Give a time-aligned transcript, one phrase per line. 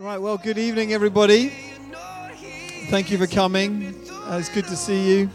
[0.00, 1.48] Right, well, good evening, everybody.
[2.88, 3.96] Thank you for coming.
[4.08, 5.30] Uh, it's good to see you.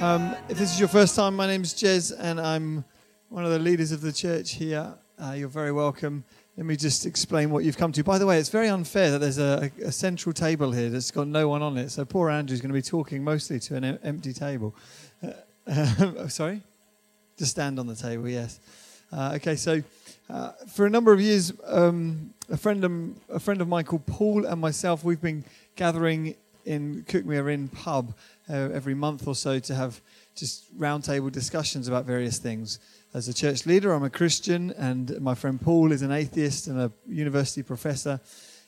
[0.00, 2.84] Um, if this is your first time, my name is Jez, and I'm
[3.28, 4.92] one of the leaders of the church here.
[5.22, 6.24] Uh, you're very welcome.
[6.56, 8.02] Let me just explain what you've come to.
[8.02, 11.28] By the way, it's very unfair that there's a, a central table here that's got
[11.28, 11.90] no one on it.
[11.90, 14.74] So poor Andrew's going to be talking mostly to an em- empty table.
[15.22, 16.60] Uh, sorry?
[17.38, 18.58] Just stand on the table, yes.
[19.12, 19.82] Uh, okay, so
[20.28, 22.92] uh, for a number of years, um, a friend of
[23.28, 25.44] a friend of mine called Paul and myself, we've been
[25.74, 28.14] gathering in Cuckmere Inn pub
[28.48, 30.00] uh, every month or so to have
[30.36, 32.78] just roundtable discussions about various things.
[33.12, 36.78] As a church leader, I'm a Christian, and my friend Paul is an atheist and
[36.78, 38.20] a university professor,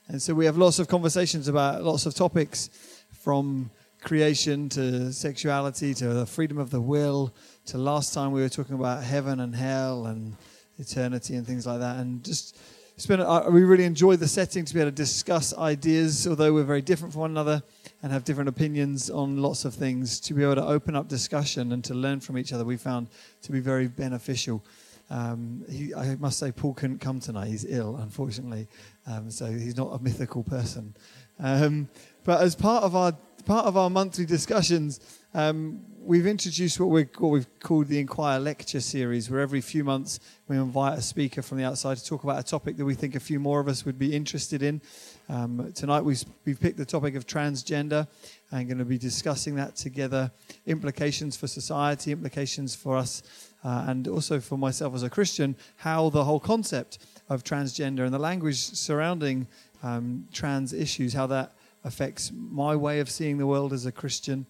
[0.09, 2.69] and so we have lots of conversations about lots of topics,
[3.13, 3.71] from
[4.02, 7.33] creation to sexuality to the freedom of the will
[7.66, 10.37] to last time we were talking about heaven and hell and
[10.79, 12.59] eternity and things like that, and just
[12.97, 13.23] spend.
[13.23, 16.83] Uh, we really enjoy the setting to be able to discuss ideas, although we're very
[16.83, 17.62] different from one another
[18.02, 20.21] and have different opinions on lots of things.
[20.21, 23.09] To be able to open up discussion and to learn from each other, we found
[23.43, 24.65] to be very beneficial.
[25.10, 27.49] Um, he, I must say, Paul couldn't come tonight.
[27.49, 28.66] He's ill, unfortunately,
[29.07, 30.95] um, so he's not a mythical person.
[31.38, 31.88] Um,
[32.24, 33.13] but as part of our
[33.45, 35.01] part of our monthly discussions,
[35.35, 39.85] um, we've introduced what, we what we've called the Enquire Lecture Series, where every few
[39.85, 42.95] months we invite a speaker from the outside to talk about a topic that we
[42.95, 44.80] think a few more of us would be interested in.
[45.29, 48.09] Um, tonight we've, we've picked the topic of transgender
[48.51, 50.30] and going to be discussing that together.
[50.67, 53.23] Implications for society, implications for us,
[53.65, 58.13] uh, and also for myself as a Christian, how the whole concept of transgender and
[58.13, 59.47] the language surrounding
[59.83, 61.53] um, trans issues, how that
[61.85, 64.47] affects my way of seeing the world as a Christian.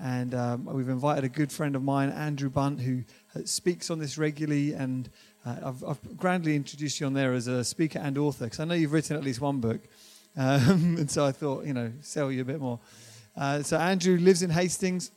[0.00, 3.98] And um, we've invited a good friend of mine, Andrew Bunt, who uh, speaks on
[3.98, 4.72] this regularly.
[4.72, 5.08] And
[5.46, 8.64] uh, I've, I've, grandly introduced you on there as a speaker and author, because I
[8.64, 9.80] know you've written at least one book.
[10.36, 12.80] Um, and so I thought, you know, sell you a bit more.
[13.36, 15.10] Uh, so Andrew lives in Hastings,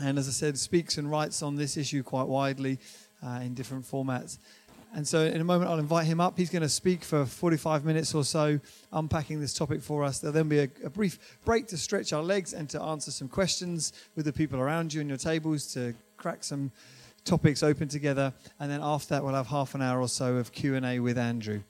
[0.00, 2.78] and as I said, speaks and writes on this issue quite widely
[3.24, 4.38] uh, in different formats.
[4.94, 6.36] And so, in a moment, I'll invite him up.
[6.36, 8.60] He's going to speak for 45 minutes or so,
[8.92, 10.18] unpacking this topic for us.
[10.18, 13.28] There'll then be a, a, brief break to stretch our legs and to answer some
[13.28, 16.70] questions with the people around you and your tables to crack some
[17.24, 18.34] topics open together.
[18.60, 21.62] And then after that, we'll have half an hour or so of Q&A with Andrew.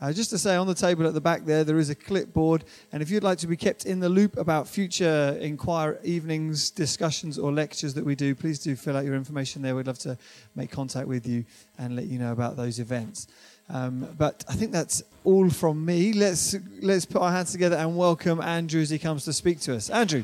[0.00, 2.64] Uh, just to say, on the table at the back there, there is a clipboard.
[2.92, 7.36] And if you'd like to be kept in the loop about future enquire evenings, discussions,
[7.36, 9.74] or lectures that we do, please do fill out your information there.
[9.74, 10.16] We'd love to
[10.54, 11.44] make contact with you
[11.78, 13.26] and let you know about those events.
[13.70, 16.12] Um, but I think that's all from me.
[16.12, 19.74] Let's, let's put our hands together and welcome Andrew as he comes to speak to
[19.74, 19.90] us.
[19.90, 20.22] Andrew.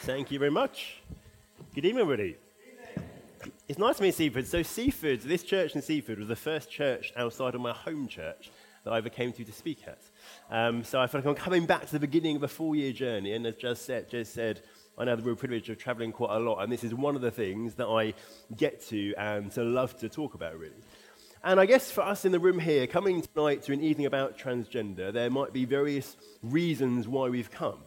[0.00, 1.02] Thank you very much.
[1.74, 2.47] Good evening, everybody.
[3.68, 4.46] It's nice to meet Seaford.
[4.46, 8.50] So Seaford, this church in Seaford was the first church outside of my home church
[8.82, 10.00] that I ever came to to speak at.
[10.50, 13.34] Um, so I feel like I'm coming back to the beginning of a four-year journey,
[13.34, 14.62] and as Jez said, Jez said,
[14.96, 17.20] I know the real privilege of traveling quite a lot, and this is one of
[17.20, 18.14] the things that I
[18.56, 20.72] get to and to love to talk about, really.
[21.44, 24.38] And I guess for us in the room here, coming tonight to an evening about
[24.38, 27.80] transgender, there might be various reasons why we've come.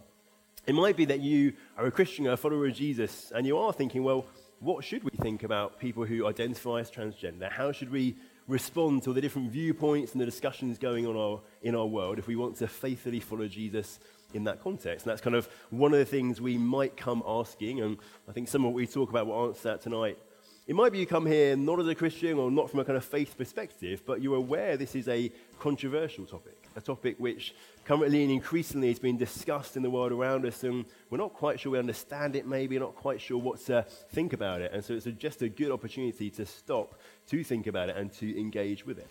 [0.67, 3.73] It might be that you are a Christian a follower of Jesus, and you are
[3.73, 4.27] thinking, well,
[4.61, 7.51] what should we think about people who identify as transgender?
[7.51, 8.15] How should we
[8.47, 12.27] respond to the different viewpoints and the discussions going on our, in our world if
[12.27, 13.99] we want to faithfully follow Jesus
[14.35, 15.05] in that context?
[15.05, 17.97] And that's kind of one of the things we might come asking, and
[18.29, 20.19] I think some of what we talk about will answer that tonight.
[20.67, 22.97] It might be you come here not as a Christian or not from a kind
[22.97, 27.53] of faith perspective, but you're aware this is a controversial topic, a topic which
[27.85, 31.59] currently and increasingly is being discussed in the world around us, and we're not quite
[31.59, 34.71] sure we understand it, maybe, not quite sure what to think about it.
[34.73, 38.11] And so it's a, just a good opportunity to stop, to think about it, and
[38.13, 39.07] to engage with it.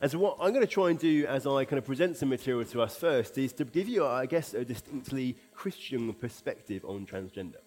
[0.00, 2.28] And so, what I'm going to try and do as I kind of present some
[2.28, 7.06] material to us first is to give you, I guess, a distinctly Christian perspective on
[7.06, 7.60] transgender.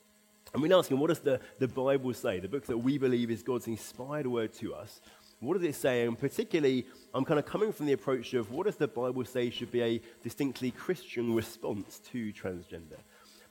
[0.53, 2.39] And we're asking, what does the, the Bible say?
[2.39, 5.01] The book that we believe is God's inspired word to us.
[5.39, 6.05] What does it say?
[6.05, 9.49] And particularly, I'm kind of coming from the approach of what does the Bible say
[9.49, 12.99] should be a distinctly Christian response to transgender?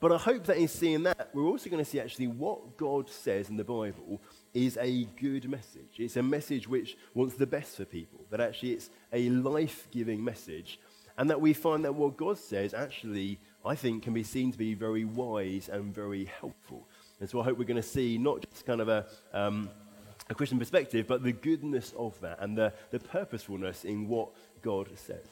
[0.01, 3.09] But I hope that in seeing that, we're also going to see actually what God
[3.09, 4.21] says in the Bible
[4.55, 5.97] is a good message.
[5.97, 10.23] It's a message which wants the best for people, that actually it's a life giving
[10.23, 10.79] message,
[11.17, 14.59] and that we find that what God says actually, I think, can be seen to
[14.59, 16.87] be very wise and very helpful.
[17.19, 19.07] And so I hope we're going to see not just kind of a.
[19.33, 19.71] Um,
[20.31, 24.31] a Christian perspective, but the goodness of that and the, the purposefulness in what
[24.63, 25.27] God says.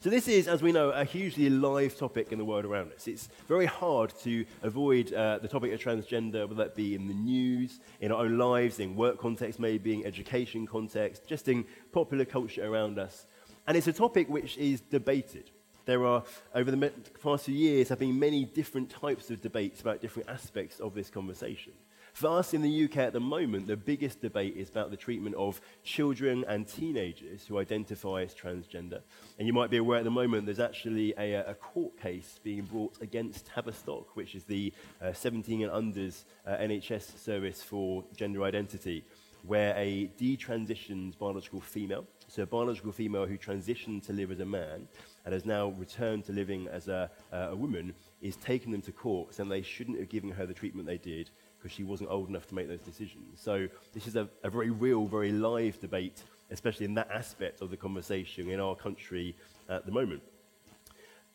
[0.00, 3.06] So, this is, as we know, a hugely live topic in the world around us.
[3.06, 7.14] It's very hard to avoid uh, the topic of transgender, whether that be in the
[7.14, 12.24] news, in our own lives, in work context, maybe in education context, just in popular
[12.24, 13.26] culture around us.
[13.68, 15.50] And it's a topic which is debated.
[15.84, 16.90] There are, over the
[17.22, 21.10] past few years, have been many different types of debates about different aspects of this
[21.10, 21.74] conversation.
[22.12, 25.34] For us in the UK at the moment, the biggest debate is about the treatment
[25.34, 29.00] of children and teenagers who identify as transgender.
[29.38, 32.62] And you might be aware at the moment there's actually a, a court case being
[32.62, 38.42] brought against Tavistock, which is the uh, 17 and unders uh, NHS service for gender
[38.44, 39.06] identity,
[39.44, 44.46] where a detransitioned biological female, so a biological female who transitioned to live as a
[44.46, 44.86] man
[45.24, 48.92] and has now returned to living as a, uh, a woman, is taking them to
[48.92, 51.30] court saying they shouldn't have given her the treatment they did
[51.62, 53.40] because she wasn't old enough to make those decisions.
[53.40, 56.20] So this is a, a very real, very live debate,
[56.50, 59.36] especially in that aspect of the conversation in our country
[59.68, 60.22] at the moment.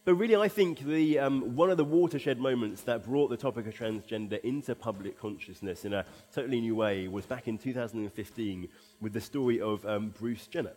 [0.03, 3.67] But really, I think the, um, one of the watershed moments that brought the topic
[3.67, 8.69] of transgender into public consciousness in a totally new way was back in 2015
[9.01, 10.73] with the story of um, Bruce Jenner.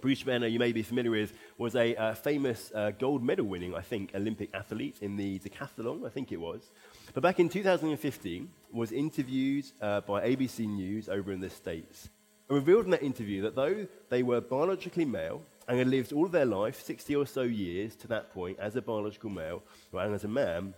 [0.00, 3.74] Bruce Jenner, you may be familiar with, was a uh, famous uh, gold medal winning,
[3.74, 6.70] I think, Olympic athlete in the decathlon, I think it was.
[7.12, 12.08] But back in 2015, was interviewed uh, by ABC News over in the States
[12.48, 16.28] and revealed in that interview that though they were biologically male and had lived all
[16.28, 19.62] their life, 60 or so years to that point, as a biological male
[19.92, 20.74] and as a man,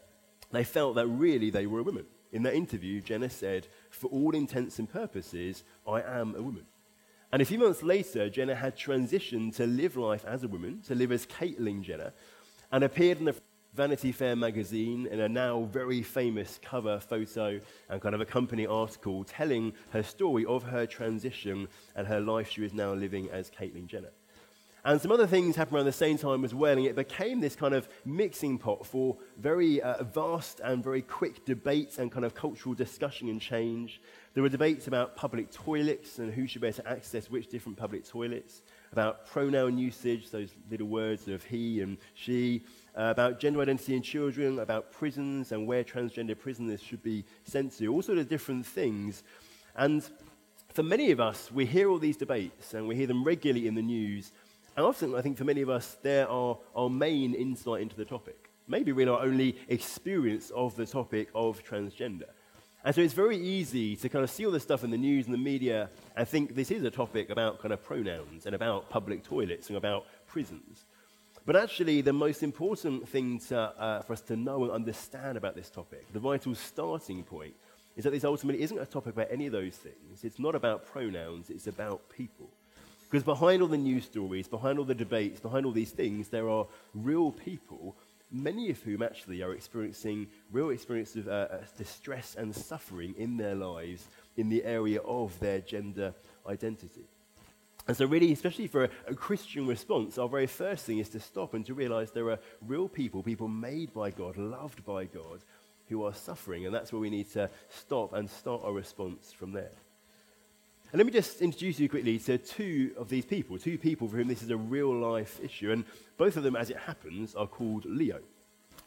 [0.52, 2.06] they felt that really they were a woman.
[2.32, 6.64] In that interview, Jenner said, For all intents and purposes, I am a woman.
[7.30, 10.94] And a few months later, Jenner had transitioned to live life as a woman, to
[10.94, 12.12] live as Caitlyn Jenner,
[12.70, 13.34] and appeared in the
[13.74, 17.58] Vanity Fair magazine in a now very famous cover photo
[17.88, 21.66] and kind of accompanying article telling her story of her transition
[21.96, 24.10] and her life she is now living as Caitlyn Jenner.
[24.84, 27.56] And some other things happened around the same time as well, and it became this
[27.56, 32.34] kind of mixing pot for very uh, vast and very quick debates and kind of
[32.34, 34.02] cultural discussion and change.
[34.34, 37.78] There were debates about public toilets and who should be able to access which different
[37.78, 38.60] public toilets,
[38.92, 42.62] about pronoun usage, those little words of he and she,
[42.96, 47.76] uh, about gender identity in children, about prisons and where transgender prisoners should be sent
[47.78, 49.22] to, all sort of different things.
[49.74, 50.08] And
[50.68, 53.74] for many of us, we hear all these debates and we hear them regularly in
[53.74, 54.32] the news.
[54.76, 58.04] And often, I think for many of us, they're our, our main insight into the
[58.04, 58.50] topic.
[58.68, 62.30] Maybe we're our only experience of the topic of transgender.
[62.84, 65.26] And so it's very easy to kind of see all this stuff in the news
[65.26, 68.90] and the media and think this is a topic about kind of pronouns and about
[68.90, 70.84] public toilets and about prisons.
[71.44, 75.56] But actually, the most important thing to, uh, for us to know and understand about
[75.56, 77.54] this topic, the vital starting point,
[77.96, 80.24] is that this ultimately isn't a topic about any of those things.
[80.24, 82.48] It's not about pronouns, it's about people.
[83.10, 86.48] Because behind all the news stories, behind all the debates, behind all these things, there
[86.48, 87.96] are real people,
[88.30, 93.36] many of whom actually are experiencing real experiences of uh, uh distress and suffering in
[93.36, 94.06] their lives
[94.36, 96.14] in the area of their gender
[96.46, 97.06] identity.
[97.88, 101.20] And so, really, especially for a, a, Christian response, our very first thing is to
[101.20, 105.40] stop and to realize there are real people, people made by God, loved by God,
[105.88, 106.64] who are suffering.
[106.64, 109.72] And that's where we need to stop and start our response from there.
[110.92, 114.16] And let me just introduce you quickly to two of these people, two people for
[114.16, 115.72] whom this is a real life issue.
[115.72, 115.84] And
[116.18, 118.20] both of them, as it happens, are called Leo.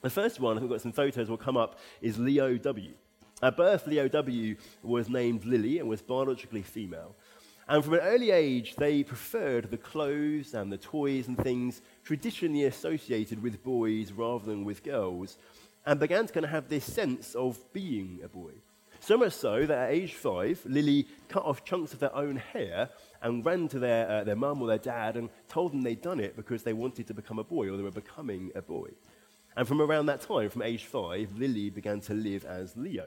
[0.01, 2.93] The first one, I think we've got some photos will come up, is Leo W.
[3.45, 7.15] At birth, Leo W was named Lily and was biologically female.
[7.67, 12.63] And from an early age, they preferred the clothes and the toys and things traditionally
[12.63, 15.37] associated with boys rather than with girls,
[15.85, 18.53] and began to kind of have this sense of being a boy.
[18.99, 22.89] So much so that at age five, Lily cut off chunks of their own hair
[23.21, 26.19] and ran to their, uh, their mum or their dad and told them they'd done
[26.19, 28.89] it because they wanted to become a boy or they were becoming a boy.
[29.55, 33.05] And from around that time, from age five, Lily began to live as Leo.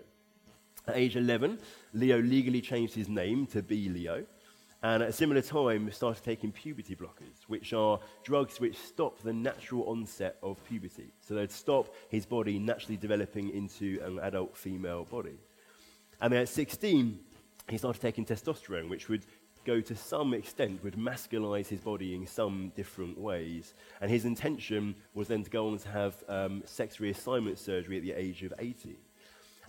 [0.88, 1.59] At age 11,
[1.92, 4.25] Leo legally changed his name to be Leo.
[4.83, 9.33] And at a similar time, started taking puberty blockers, which are drugs which stop the
[9.33, 11.12] natural onset of puberty.
[11.21, 15.38] So they'd stop his body naturally developing into an adult female body.
[16.23, 17.18] And then at 16,
[17.68, 19.26] he started taking testosterone, which would
[19.66, 23.75] go to some extent, would masculinize his body in some different ways.
[24.00, 28.04] And his intention was then to go on to have um, sex reassignment surgery at
[28.04, 28.97] the age of 18.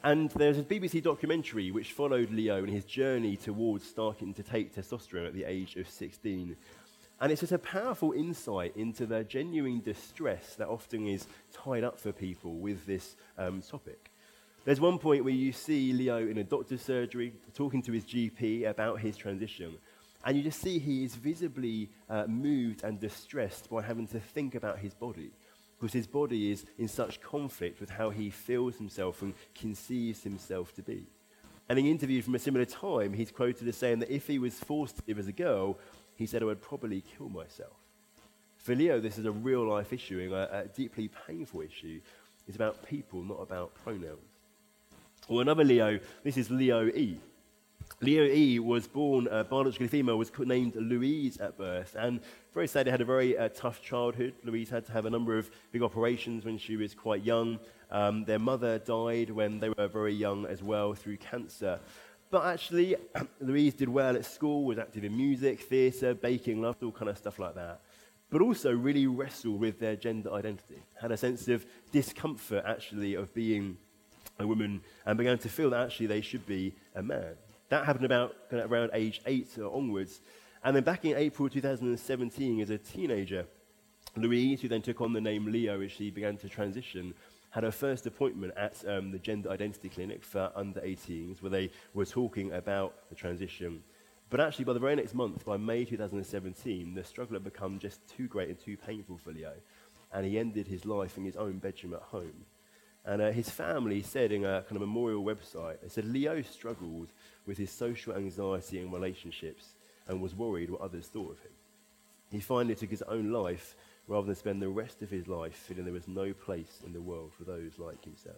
[0.03, 4.73] And there's a BBC documentary which followed Leo in his journey towards starting to take
[4.73, 6.55] testosterone at the age of 16.
[7.19, 11.99] And it's just a powerful insight into the genuine distress that often is tied up
[11.99, 14.09] for people with this um, topic.
[14.63, 18.69] There's one point where you see Leo in a doctor's surgery talking to his GP
[18.69, 19.77] about his transition.
[20.23, 24.55] And you just see he is visibly uh, moved and distressed by having to think
[24.55, 25.31] about his body.
[25.79, 30.74] Because his body is in such conflict with how he feels himself and conceives himself
[30.75, 31.07] to be.
[31.69, 34.39] And in an interview from a similar time, he's quoted as saying that if he
[34.39, 35.77] was forced to live as a girl,
[36.15, 37.77] he said, I would probably kill myself.
[38.57, 42.01] For Leo, this is a real life issue and a, a deeply painful issue.
[42.48, 44.19] It's about people, not about pronouns.
[45.27, 47.19] Or another Leo, this is Leo E.
[48.01, 52.22] Leo E was born uh, biologically female, was named Louise at birth, and
[52.53, 54.34] very sadly had a very uh, tough childhood.
[54.46, 57.60] Louise had to have a number of big operations when she was quite young.
[57.91, 61.79] Um, their mother died when they were very young as well through cancer.
[62.31, 62.96] But actually,
[63.41, 67.17] Louise did well at school, was active in music, theatre, baking, loved all kind of
[67.17, 67.81] stuff like that.
[68.29, 73.34] But also really wrestled with their gender identity, had a sense of discomfort actually of
[73.34, 73.77] being
[74.39, 77.36] a woman, and began to feel that actually they should be a man.
[77.69, 80.21] That happened about kind of around age eight or onwards.
[80.63, 83.45] And then back in April 2017, as a teenager,
[84.15, 87.13] Louise, who then took on the name Leo as she began to transition,
[87.51, 91.71] had her first appointment at um, the Gender Identity Clinic for under 18s, where they
[91.93, 93.83] were talking about the transition.
[94.29, 98.05] But actually, by the very next month, by May 2017, the struggle had become just
[98.07, 99.53] too great and too painful for Leo,
[100.13, 102.45] and he ended his life in his own bedroom at home.
[103.09, 107.07] And uh, his family said in a kind of memorial website, they said Leo struggled
[107.47, 109.73] with his social anxiety and relationships
[110.07, 111.51] and was worried what others thought of him.
[112.31, 113.75] He finally took his own life
[114.07, 117.01] rather than spend the rest of his life feeling there was no place in the
[117.01, 118.35] world for those like himself.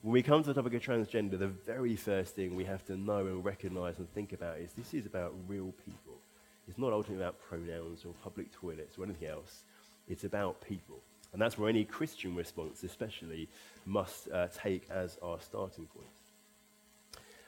[0.00, 2.96] When we come to the topic of transgender, the very first thing we have to
[2.96, 6.16] know and recognize and think about is this is about real people.
[6.66, 9.64] It's not ultimately about pronouns or public toilets or anything else.
[10.08, 11.02] It's about people.
[11.32, 13.48] And that's where any Christian response, especially,
[13.86, 16.06] must uh, take as our starting point.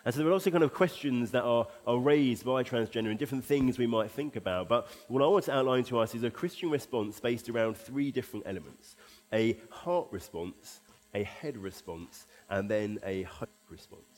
[0.04, 3.18] And so there are also kind of questions that are, are raised by transgender and
[3.18, 4.68] different things we might think about.
[4.68, 8.10] But what I want to outline to us is a Christian response based around three
[8.10, 8.96] different elements
[9.32, 10.80] a heart response,
[11.14, 14.11] a head response, and then a hope response.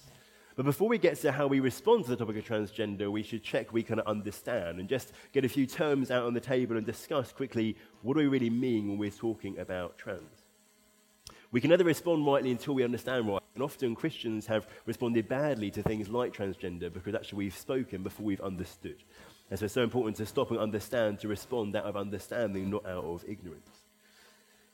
[0.56, 3.42] But before we get to how we respond to the topic of transgender, we should
[3.42, 6.86] check we can understand and just get a few terms out on the table and
[6.86, 10.44] discuss quickly what do we really mean when we're talking about trans.
[11.50, 13.42] We can never respond rightly until we understand right.
[13.54, 18.26] And often Christians have responded badly to things like transgender because actually we've spoken before
[18.26, 19.02] we've understood.
[19.50, 22.86] And so it's so important to stop and understand, to respond out of understanding, not
[22.86, 23.83] out of ignorance.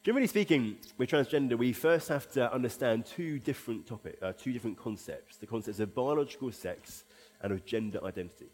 [0.02, 4.78] Generally speaking, with transgender, we first have to understand two different topics, uh, two different
[4.78, 7.04] concepts the concepts of biological sex
[7.42, 8.48] and of gender identity.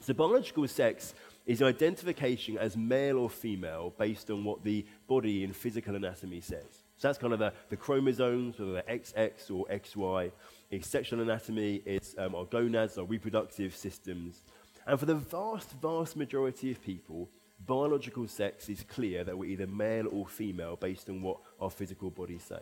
[0.00, 1.14] So, biological sex
[1.46, 6.84] is identification as male or female based on what the body in physical anatomy says.
[6.98, 10.32] So that's kind of the, the chromosomes, whether they're XX or XY.
[10.70, 14.44] It's sexual anatomy, it's um, our gonads, our reproductive systems.
[14.86, 17.30] And for the vast, vast majority of people,
[17.66, 22.10] biological sex is clear that we're either male or female based on what our physical
[22.10, 22.60] bodies say.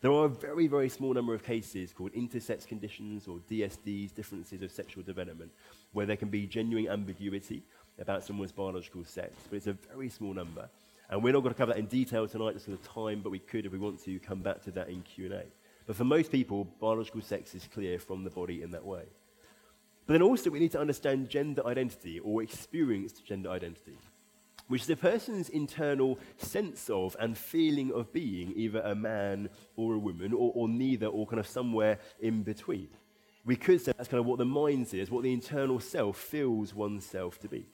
[0.00, 4.60] There are a very, very small number of cases called intersex conditions or DSDs, differences
[4.60, 5.52] of sexual development,
[5.92, 7.62] where there can be genuine ambiguity
[8.00, 10.68] about someone's biological sex, but it's a very small number.
[11.08, 13.30] And we're not going to cover that in detail tonight just for the time, but
[13.30, 15.44] we could, if we want to, come back to that in Q&A.
[15.86, 19.04] But for most people, biological sex is clear from the body in that way.
[20.06, 23.96] But then also we need to understand gender identity or experienced gender identity,
[24.72, 29.98] which is person's internal sense of and feeling of being either a man or a
[29.98, 32.88] woman or, or neither or kind of somewhere in between.
[33.44, 36.74] We could say that's kind of what the mind says, what the internal self feels
[36.74, 37.66] oneself to be.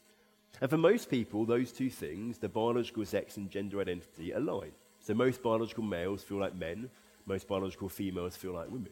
[0.60, 4.72] And for most people, those two things, the biological sex and gender identity, align.
[4.98, 6.90] So most biological males feel like men,
[7.26, 8.90] most biological females feel like women.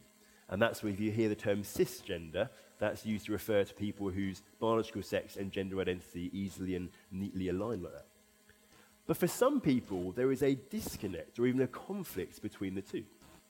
[0.48, 4.10] And that's where if you hear the term cisgender, that's used to refer to people
[4.10, 8.06] whose biological sex and gender identity easily and neatly align like that.
[9.06, 13.04] But for some people, there is a disconnect or even a conflict between the two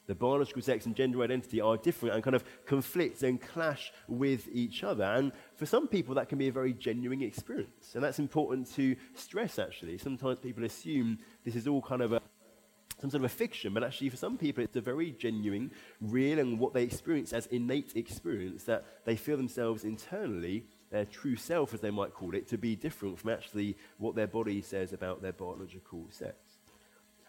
[0.06, 4.48] the biological sex and gender identity are different and kind of conflict and clash with
[4.52, 5.04] each other.
[5.04, 7.94] And for some people, that can be a very genuine experience.
[7.94, 9.98] And that's important to stress, actually.
[9.98, 12.20] Sometimes people assume this is all kind of a,
[12.98, 16.38] some sort of a fiction, but actually, for some people, it's a very genuine, real,
[16.38, 21.74] and what they experience as innate experience that they feel themselves internally, their true self,
[21.74, 25.20] as they might call it, to be different from actually what their body says about
[25.20, 26.36] their biological sex.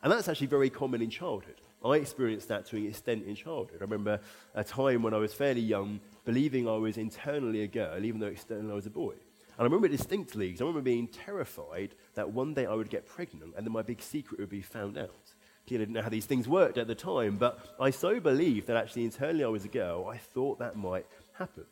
[0.01, 1.59] And that's actually very common in childhood.
[1.83, 3.79] I experienced that to an extent in childhood.
[3.81, 4.19] I remember
[4.55, 8.27] a time when I was fairly young, believing I was internally a girl, even though
[8.27, 9.13] externally I was a boy.
[9.13, 13.07] And I remember distinctly because I remember being terrified that one day I would get
[13.07, 15.33] pregnant and then my big secret would be found out.
[15.75, 18.77] I didn't know how these things worked at the time, but I so believed that
[18.77, 21.65] actually internally I was a girl, I thought that might happen.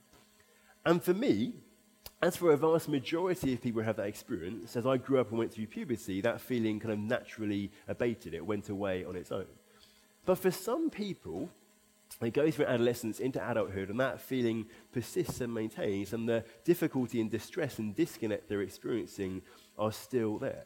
[0.86, 1.54] And for me,
[2.22, 5.30] as for a vast majority of people who have that experience, as I grew up
[5.30, 8.34] and went through puberty, that feeling kind of naturally abated.
[8.34, 9.46] It went away on its own.
[10.26, 11.50] But for some people,
[12.20, 17.20] they go through adolescence into adulthood, and that feeling persists and maintains, and the difficulty
[17.22, 19.42] and distress and disconnect they're experiencing
[19.78, 20.66] are still there.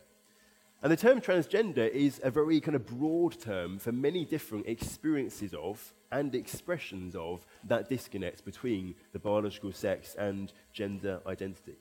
[0.81, 5.53] And the term transgender is a very kind of broad term for many different experiences
[5.53, 11.75] of and expressions of that disconnect between the biological sex and gender identity.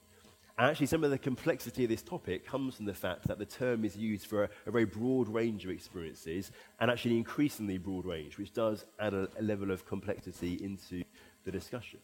[0.57, 3.85] Actually, some of the complexity of this topic comes from the fact that the term
[3.85, 6.51] is used for a, a very broad range of experiences,
[6.81, 11.01] and actually increasingly broad range, which does add a, a level of complexity into
[11.45, 11.99] the discussion.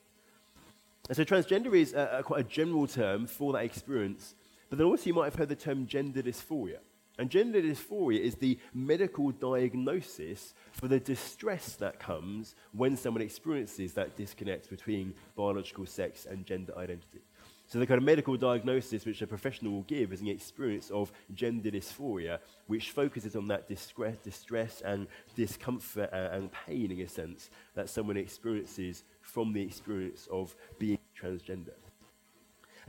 [1.09, 4.35] And so, transgender is a, quite a general term for that experience
[4.69, 6.79] but then also, you might have heard the term gender dysphoria.
[7.17, 13.93] And gender dysphoria is the medical diagnosis for the distress that comes when someone experiences
[13.93, 17.21] that disconnect between biological sex and gender identity.
[17.67, 21.11] So, the kind of medical diagnosis which a professional will give is an experience of
[21.33, 27.07] gender dysphoria, which focuses on that distress, distress and discomfort and, and pain, in a
[27.07, 31.73] sense, that someone experiences from the experience of being transgender.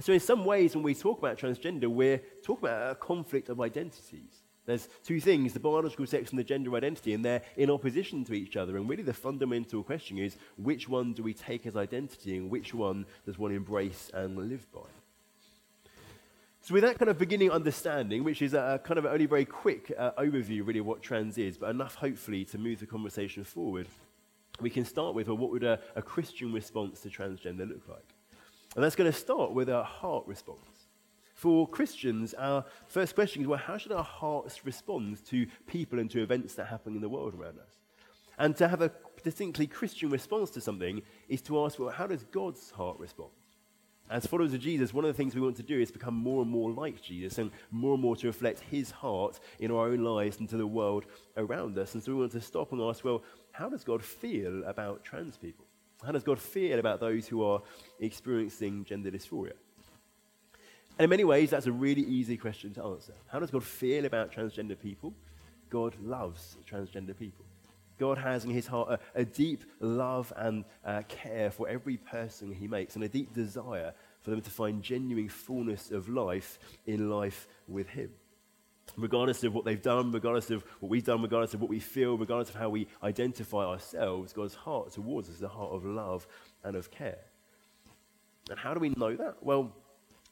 [0.00, 3.60] So, in some ways, when we talk about transgender, we're talking about a conflict of
[3.60, 4.42] identities.
[4.66, 8.34] There's two things the biological sex and the gender identity, and they're in opposition to
[8.34, 8.76] each other.
[8.76, 12.74] And really, the fundamental question is which one do we take as identity, and which
[12.74, 14.80] one does one embrace and live by?
[16.60, 19.92] So, with that kind of beginning understanding, which is a kind of only very quick
[19.96, 23.86] uh, overview, really, of what trans is, but enough hopefully to move the conversation forward,
[24.60, 28.15] we can start with well, what would a, a Christian response to transgender look like?
[28.76, 30.60] And that's going to start with our heart response.
[31.34, 36.10] For Christians, our first question is well, how should our hearts respond to people and
[36.10, 37.80] to events that happen in the world around us?
[38.38, 38.92] And to have a
[39.24, 43.30] distinctly Christian response to something is to ask, well, how does God's heart respond?
[44.08, 46.42] As followers of Jesus, one of the things we want to do is become more
[46.42, 50.04] and more like Jesus and more and more to reflect his heart in our own
[50.04, 51.06] lives and to the world
[51.36, 51.94] around us.
[51.94, 55.36] And so we want to stop and ask, well, how does God feel about trans
[55.36, 55.65] people?
[56.06, 57.60] How does God feel about those who are
[57.98, 59.54] experiencing gender dysphoria?
[60.98, 63.12] And in many ways, that's a really easy question to answer.
[63.26, 65.12] How does God feel about transgender people?
[65.68, 67.44] God loves transgender people.
[67.98, 72.52] God has in his heart a, a deep love and uh, care for every person
[72.52, 77.10] he makes and a deep desire for them to find genuine fullness of life in
[77.10, 78.10] life with him
[78.96, 82.16] regardless of what they've done, regardless of what we've done, regardless of what we feel,
[82.16, 86.26] regardless of how we identify ourselves, God's heart towards us is a heart of love
[86.64, 87.18] and of care.
[88.48, 89.36] And how do we know that?
[89.42, 89.72] Well,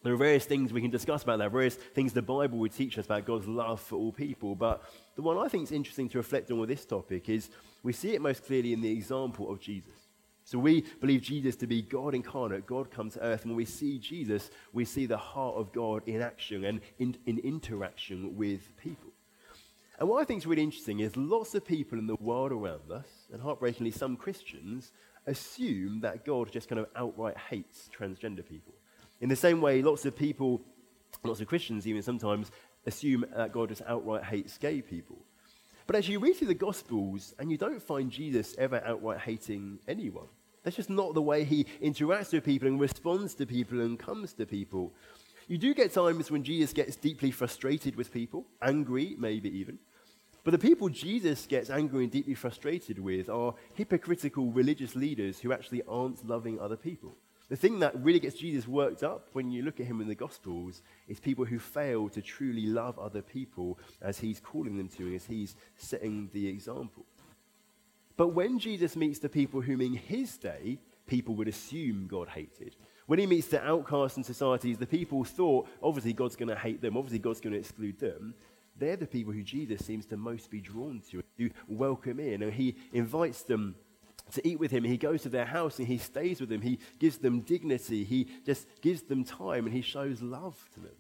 [0.02, 2.98] there are various things we can discuss about that, various things the Bible would teach
[2.98, 4.54] us about God's love for all people.
[4.54, 4.82] But
[5.16, 7.48] the one I think is interesting to reflect on with this topic is
[7.82, 10.03] we see it most clearly in the example of Jesus.
[10.44, 12.66] So we believe Jesus to be God incarnate.
[12.66, 13.42] God comes to earth.
[13.42, 17.16] And when we see Jesus, we see the heart of God in action and in,
[17.26, 19.10] in interaction with people.
[19.98, 22.90] And what I think is really interesting is lots of people in the world around
[22.92, 24.92] us, and heartbreakingly some Christians,
[25.26, 28.74] assume that God just kind of outright hates transgender people.
[29.20, 30.60] In the same way, lots of people,
[31.22, 32.50] lots of Christians even sometimes,
[32.86, 35.16] assume that God just outright hates gay people.
[35.86, 39.78] But as you read through the Gospels, and you don't find Jesus ever outright hating
[39.86, 40.28] anyone.
[40.62, 44.32] That's just not the way he interacts with people and responds to people and comes
[44.34, 44.94] to people.
[45.46, 49.78] You do get times when Jesus gets deeply frustrated with people, angry, maybe even.
[50.42, 55.52] But the people Jesus gets angry and deeply frustrated with are hypocritical religious leaders who
[55.52, 57.16] actually aren't loving other people.
[57.50, 60.14] The thing that really gets Jesus worked up when you look at him in the
[60.14, 65.14] Gospels is people who fail to truly love other people as he's calling them to,
[65.14, 67.04] as he's setting the example.
[68.16, 72.76] But when Jesus meets the people whom in his day people would assume God hated,
[73.06, 76.80] when he meets the outcasts in societies, the people thought, obviously, God's going to hate
[76.80, 78.34] them, obviously, God's going to exclude them.
[78.78, 82.52] They're the people who Jesus seems to most be drawn to, who welcome in, and
[82.52, 83.74] he invites them
[84.32, 84.84] to eat with him.
[84.84, 86.62] He goes to their house and he stays with them.
[86.62, 88.04] He gives them dignity.
[88.04, 90.96] He just gives them time and he shows love to them.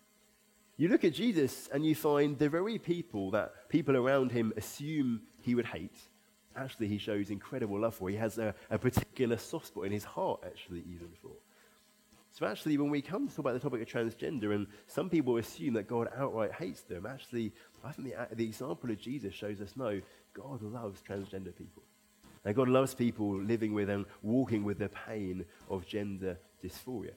[0.76, 5.22] You look at Jesus and you find the very people that people around him assume
[5.40, 5.96] he would hate.
[6.56, 8.08] Actually, he shows incredible love for.
[8.08, 11.32] He has a, a particular soft spot in his heart, actually, even for.
[12.30, 15.36] So, actually, when we come to talk about the topic of transgender, and some people
[15.36, 17.52] assume that God outright hates them, actually,
[17.84, 20.00] I think the, the example of Jesus shows us no,
[20.32, 21.84] God loves transgender people.
[22.44, 27.12] And God loves people living with and walking with the pain of gender dysphoria.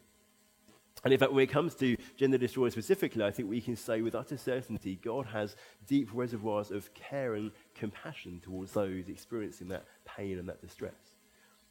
[1.04, 4.02] And in fact, when it comes to gender dysphoria specifically, I think we can say
[4.02, 9.86] with utter certainty God has deep reservoirs of care and compassion towards those experiencing that
[10.06, 10.96] pain and that distress.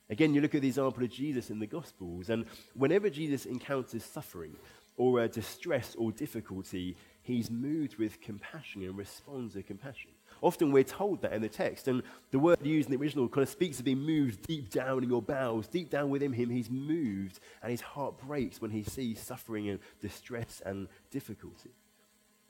[0.09, 4.05] Again, you look at the example of Jesus in the Gospels, and whenever Jesus encounters
[4.05, 4.55] suffering
[4.97, 10.12] or distress or difficulty, he's moved with compassion and responds with compassion.
[10.42, 13.42] Often we're told that in the text, and the word used in the original kind
[13.42, 15.66] of speaks of being moved deep down in your bowels.
[15.66, 19.81] Deep down within him, he's moved, and his heart breaks when he sees suffering and
[20.01, 21.70] distress and difficulty.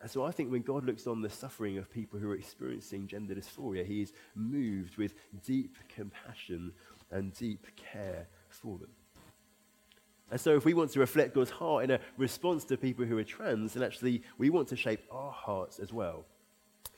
[0.01, 3.07] And so I think when God looks on the suffering of people who are experiencing
[3.07, 6.72] gender dysphoria, he is moved with deep compassion
[7.11, 8.90] and deep care for them.
[10.31, 13.16] And so, if we want to reflect God's heart in a response to people who
[13.16, 16.27] are trans, then actually we want to shape our hearts as well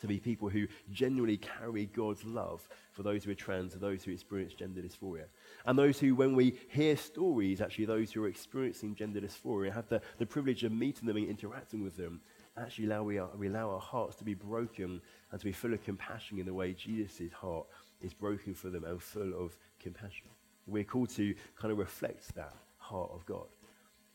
[0.00, 4.02] to be people who genuinely carry God's love for those who are trans and those
[4.02, 5.24] who experience gender dysphoria.
[5.66, 9.88] And those who, when we hear stories, actually, those who are experiencing gender dysphoria, have
[9.88, 12.20] the, the privilege of meeting them and interacting with them,
[12.56, 15.72] actually allow we, are, we allow our hearts to be broken and to be full
[15.72, 17.66] of compassion in the way Jesus' heart
[18.00, 20.26] is broken for them and full of compassion.
[20.66, 23.46] We're called to kind of reflect that heart of God.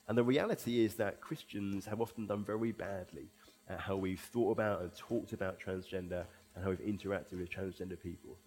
[0.08, 3.30] And the reality is that Christians have often done very badly
[3.70, 8.00] at how we've thought about and talked about transgender and how we've interacted with transgender
[8.00, 8.38] people.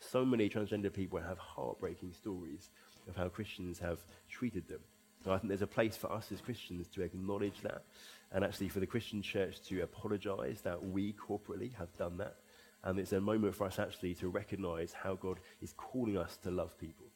[0.00, 2.70] So many transgender people have heartbreaking stories
[3.08, 4.80] of how Christians have treated them.
[5.24, 7.82] So I think there's a place for us as Christians to acknowledge that
[8.32, 12.36] and actually for the Christian church to apologize that we corporately have done that.
[12.84, 16.50] And it's a moment for us actually to recognize how God is calling us to
[16.50, 17.06] love people.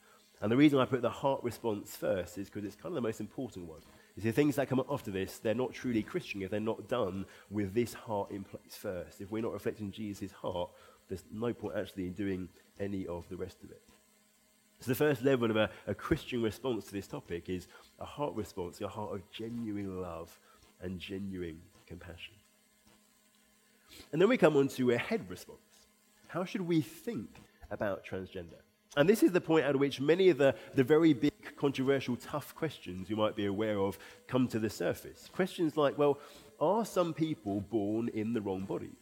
[0.41, 3.01] And the reason I put the heart response first is because it's kind of the
[3.03, 3.81] most important one.
[4.17, 7.27] You see, things that come after this, they're not truly Christian if they're not done
[7.51, 9.21] with this heart in place first.
[9.21, 10.71] If we're not reflecting Jesus' heart,
[11.09, 13.83] there's no point actually in doing any of the rest of it.
[14.81, 17.69] So the first level of a, a Christian response to this topic is
[17.99, 20.39] a heart response, a heart of genuine love
[20.81, 22.35] and genuine compassion.
[24.13, 25.59] And then we come on to a head response.
[26.29, 27.29] How should we think
[27.71, 28.61] about transgender?
[28.97, 31.30] And this is the point at which many of the, the very big,
[31.61, 35.29] controversial, tough questions you might be aware of come to the surface.
[35.31, 36.19] Questions like, well,
[36.59, 38.97] are some people born in the wrong bodies?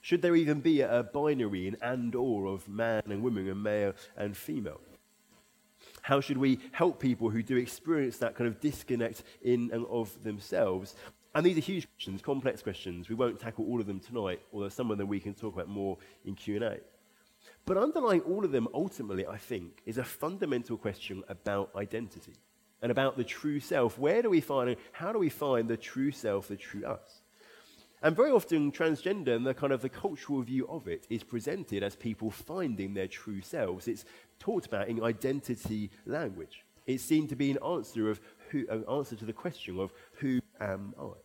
[0.00, 3.92] Should there even be a binary, an and or of man and woman and male
[4.16, 4.80] and female?
[6.02, 10.22] How should we help people who do experience that kind of disconnect in and of
[10.22, 10.94] themselves?
[11.34, 13.08] And these are huge questions, complex questions.
[13.08, 15.68] We won't tackle all of them tonight, although some of them we can talk about
[15.68, 16.78] more in Q&A.
[17.68, 22.32] But underlying all of them, ultimately, I think, is a fundamental question about identity
[22.80, 23.98] and about the true self.
[23.98, 27.20] Where do we find, how do we find the true self, the true us?
[28.00, 31.82] And very often, transgender and the kind of the cultural view of it is presented
[31.82, 33.86] as people finding their true selves.
[33.86, 34.06] It's
[34.38, 36.64] talked about in identity language.
[36.86, 40.40] It's seen to be an answer of who, an answer to the question of who
[40.58, 41.18] am I?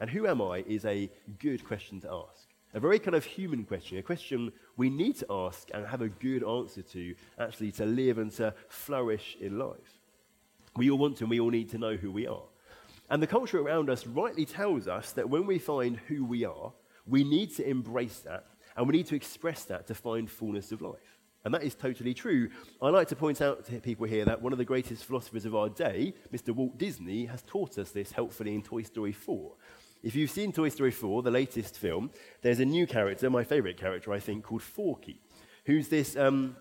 [0.00, 2.48] And who am I is a good question to ask.
[2.78, 6.08] A very kind of human question, a question we need to ask and have a
[6.08, 9.98] good answer to, actually, to live and to flourish in life.
[10.76, 12.44] We all want to and we all need to know who we are.
[13.10, 16.72] And the culture around us rightly tells us that when we find who we are,
[17.04, 20.80] we need to embrace that and we need to express that to find fullness of
[20.80, 21.18] life.
[21.44, 22.48] And that is totally true.
[22.80, 25.56] I like to point out to people here that one of the greatest philosophers of
[25.56, 26.54] our day, Mr.
[26.54, 29.52] Walt Disney, has taught us this helpfully in Toy Story 4.
[30.00, 32.10] If you've seen Toy Story 4, the latest film,
[32.42, 35.20] there's a new character, my favorite character, I think, called Forky,
[35.64, 36.56] who's this um,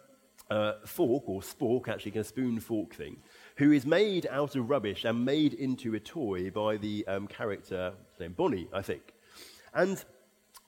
[0.49, 3.17] uh, fork, or spork, actually, a spoon fork thing,
[3.57, 7.93] who is made out of rubbish and made into a toy by the um, character
[8.19, 9.13] named Bonnie, I think.
[9.71, 10.03] And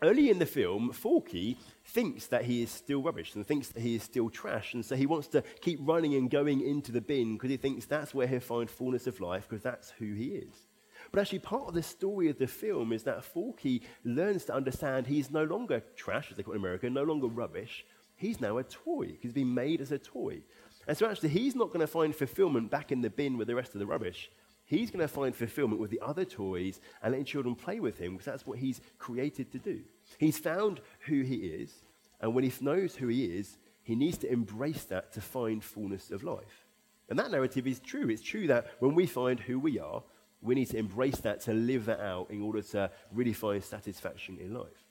[0.03, 3.95] early in the film, Forky thinks that he is still rubbish and thinks that he
[3.95, 4.75] is still trash.
[4.75, 7.87] And so he wants to keep running and going into the bin because he thinks
[7.87, 10.68] that's where he'll find fullness of life because that's who he is.
[11.11, 15.07] But actually, part of the story of the film is that Forky learns to understand
[15.07, 17.85] he's no longer trash, as they call it in America, no longer rubbish.
[18.15, 19.17] He's now a toy.
[19.19, 20.41] He's been made as a toy.
[20.87, 23.55] And so actually, he's not going to find fulfillment back in the bin with the
[23.55, 24.29] rest of the rubbish.
[24.65, 28.11] He's going to find fulfillment with the other toys and letting children play with him
[28.11, 29.81] because that's what he's created to do.
[30.19, 31.73] He's found who he is,
[32.21, 36.11] and when he knows who he is, he needs to embrace that to find fullness
[36.11, 36.67] of life.
[37.09, 38.09] And that narrative is true.
[38.09, 40.03] It's true that when we find who we are,
[40.41, 44.37] we need to embrace that to live that out in order to really find satisfaction
[44.39, 44.85] in life.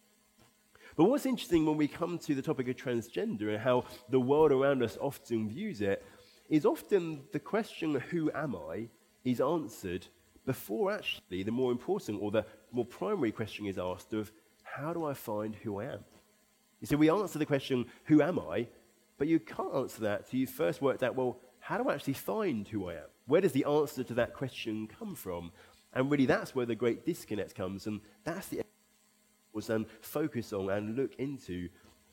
[0.97, 4.53] But what's interesting when we come to the topic of transgender and how the world
[4.53, 6.05] around us often views it
[6.49, 8.89] is often the question, who am I,
[9.25, 10.07] is answered
[10.45, 14.33] before actually the more important or the more primary question is asked of,
[14.63, 16.05] how do I find who I am?
[16.81, 18.69] You see, we answer the question, who am I?
[19.19, 22.15] But you can't answer that until you've first worked out, well, how do I actually
[22.15, 23.11] find who I am?
[23.29, 25.53] Where does the answer to that question come from?
[25.93, 27.87] And really, that's where the great disconnect comes.
[27.87, 28.62] And that's the
[29.53, 31.69] was then focus on and look into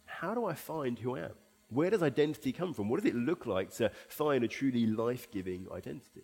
[0.05, 1.31] how do I find who I am?
[1.69, 2.89] Where does identity come from?
[2.89, 6.23] What does it look like to find a truly life giving identity?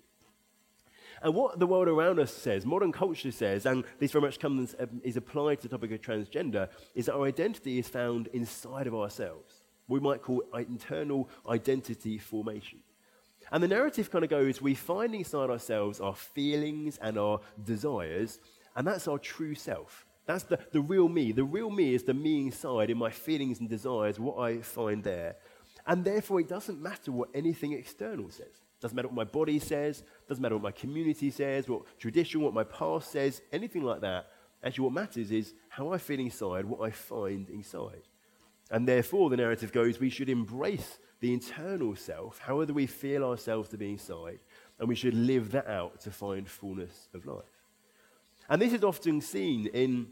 [1.21, 4.75] And what the world around us says, modern culture says, and this very much comes,
[4.79, 8.87] um, is applied to the topic of transgender, is that our identity is found inside
[8.87, 9.61] of ourselves.
[9.87, 12.79] We might call it internal identity formation.
[13.51, 18.39] And the narrative kind of goes we find inside ourselves our feelings and our desires,
[18.75, 20.05] and that's our true self.
[20.25, 21.31] That's the, the real me.
[21.31, 25.03] The real me is the me inside in my feelings and desires, what I find
[25.03, 25.35] there.
[25.85, 28.61] And therefore, it doesn't matter what anything external says.
[28.79, 32.53] Doesn't matter what my body says, doesn't matter what my community says, what tradition, what
[32.53, 34.27] my past says, anything like that.
[34.63, 38.03] Actually, what matters is how I feel inside, what I find inside.
[38.69, 43.69] And therefore, the narrative goes we should embrace the internal self, however we feel ourselves
[43.69, 44.39] to be inside,
[44.79, 47.45] and we should live that out to find fullness of life.
[48.49, 50.07] And this is often seen in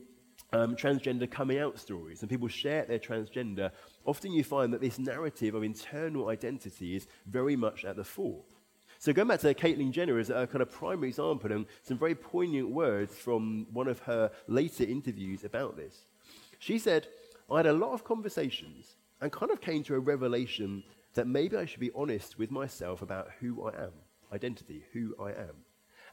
[0.53, 3.71] um, transgender coming out stories, and people share their transgender.
[4.05, 8.43] Often you find that this narrative of internal identity is very much at the fore.
[8.99, 12.15] So going back to Caitlyn Jenner as a kind of primary example, and some very
[12.15, 16.05] poignant words from one of her later interviews about this.
[16.59, 17.07] She said,
[17.49, 20.83] I had a lot of conversations and kind of came to a revelation
[21.19, 23.91] that maybe I should be honest with myself about who I am,
[24.31, 25.65] identity, who I am,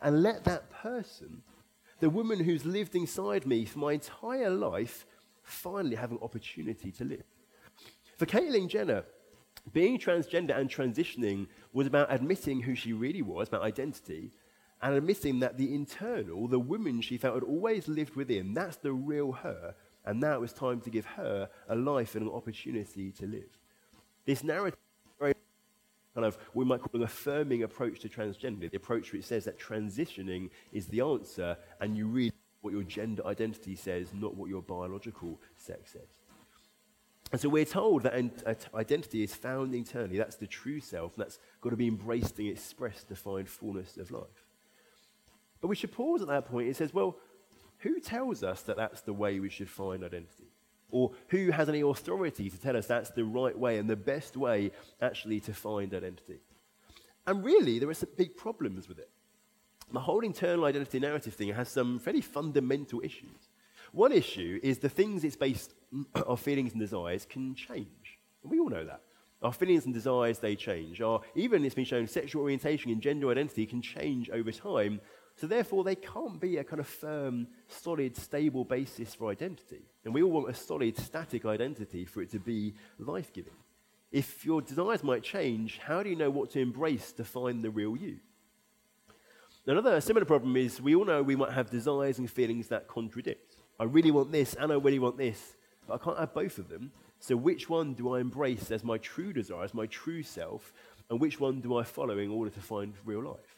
[0.03, 1.43] and let that person,
[2.01, 5.07] the woman who's lived inside me for my entire life,
[5.45, 7.23] finally have an opportunity to live.
[8.17, 9.05] For Caitlyn Jenner,
[9.73, 14.33] being transgender and transitioning was about admitting who she really was, about identity,
[14.83, 18.93] and admitting that the internal, the woman she felt had always lived within, that's the
[18.93, 23.13] real her, and now it was time to give her a life and an opportunity
[23.13, 23.57] to live.
[24.25, 24.81] This narrative
[26.17, 29.61] kind of we might call an affirming approach to transgender, the approach which says that
[29.61, 34.63] transitioning is the answer, and you read what your gender identity says, not what your
[34.63, 36.09] biological sex says.
[37.33, 38.15] And so we're told that
[38.75, 40.17] identity is found internally.
[40.17, 43.99] That's the true self, and that's got to be embraced and expressed to find fullness
[43.99, 44.47] of life.
[45.61, 46.69] But we should pause at that point.
[46.69, 47.17] It says, well,
[47.79, 50.51] who tells us that that's the way we should find identity?
[50.91, 54.37] Or who has any authority to tell us that's the right way and the best
[54.37, 54.71] way
[55.01, 56.39] actually to find identity?
[57.27, 59.11] And really, there are some big problems with it.
[59.93, 63.51] The whole internal identity narrative thing has some fairly fundamental issues.
[63.93, 65.75] One issue is the things it's based
[66.27, 68.19] our feelings and desires can change.
[68.43, 69.01] We all know that.
[69.43, 71.01] Our feelings and desires, they change.
[71.01, 75.01] Our, even it's been shown sexual orientation and gender identity can change over time.
[75.37, 79.83] So therefore, they can't be a kind of firm, solid, stable basis for identity.
[80.05, 83.53] And we all want a solid, static identity for it to be life-giving.
[84.11, 87.71] If your desires might change, how do you know what to embrace to find the
[87.71, 88.17] real you?
[89.67, 93.57] Another similar problem is we all know we might have desires and feelings that contradict.
[93.79, 96.69] I really want this and I really want this but I can't have both of
[96.69, 96.93] them.
[97.21, 100.73] So which one do I embrace as my true desire, as my true self,
[101.11, 103.56] and which one do I follow in order to find real life?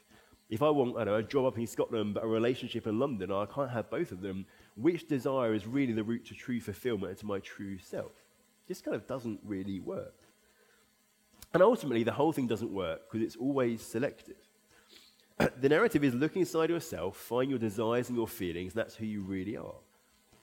[0.50, 3.30] If I want, I know, a job up in Scotland but a relationship in London,
[3.30, 4.46] I can't have both of them.
[4.76, 8.12] Which desire is really the route to true fulfillment and to my true self?
[8.66, 10.14] This kind of doesn't really work.
[11.52, 14.36] And ultimately, the whole thing doesn't work because it's always selective.
[15.60, 19.06] the narrative is look inside yourself, find your desires and your feelings, and that's who
[19.06, 19.76] you really are.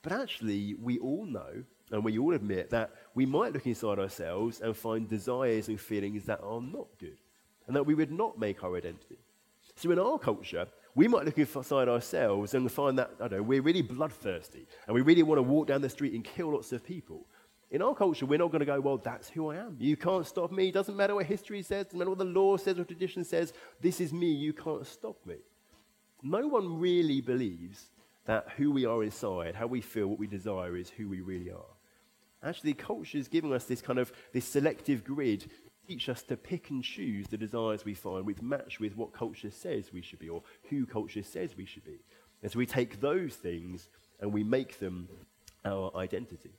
[0.02, 4.60] But actually, we all know and we all admit that we might look inside ourselves
[4.62, 7.18] and find desires and feelings that are not good,
[7.68, 9.18] and that we would not make our identity.
[9.76, 13.44] So in our culture, we might look inside ourselves and find that, I don't know,
[13.44, 16.72] we're really bloodthirsty, and we really want to walk down the street and kill lots
[16.72, 17.28] of people.
[17.72, 19.76] In our culture, we're not going to go, well, that's who I am.
[19.80, 20.70] You can't stop me.
[20.70, 23.54] It doesn't matter what history says, doesn't matter what the law says or tradition says.
[23.82, 24.28] This is me.
[24.28, 25.36] You can't stop me.
[26.24, 27.90] No one really believes
[28.26, 31.52] that who we are inside, how we feel, what we desire is who we really
[31.52, 31.76] are.
[32.44, 35.50] Actually, culture is giving us this kind of this selective grid,
[35.88, 39.52] teach us to pick and choose the desires we find which match with what culture
[39.52, 42.00] says we should be or who culture says we should be.
[42.42, 45.08] And so we take those things and we make them
[45.64, 46.52] our identity.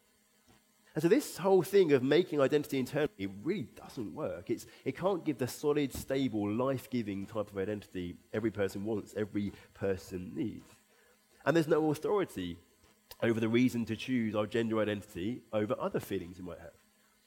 [0.95, 4.49] And so this whole thing of making identity internally really doesn't work.
[4.49, 9.53] It's, it can't give the solid, stable, life-giving type of identity every person wants, every
[9.75, 10.67] person needs.
[11.45, 12.57] And there's no authority
[13.23, 16.73] over the reason to choose our gender identity over other feelings we might have.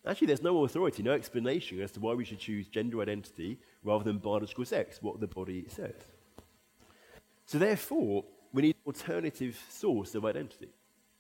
[0.10, 4.04] Actually, there's no authority, no explanation as to why we should choose gender identity rather
[4.04, 5.94] than biological sex, what the body says.
[7.46, 10.70] So, therefore, we need an alternative source of identity.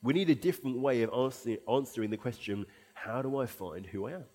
[0.02, 4.08] We need a different way of answer, answering the question how do I find who
[4.08, 4.25] I am?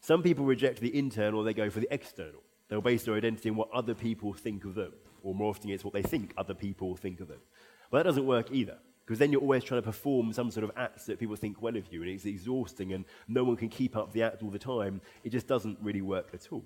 [0.00, 2.42] Some people reject the internal, they go for the external.
[2.68, 4.92] They'll base their identity on what other people think of them,
[5.24, 7.40] or more often, it's what they think other people think of them.
[7.90, 8.78] But that doesn't work either.
[9.04, 11.76] Because then you're always trying to perform some sort of act that people think well
[11.76, 14.58] of you, and it's exhausting, and no one can keep up the act all the
[14.58, 15.00] time.
[15.22, 16.64] It just doesn't really work at all.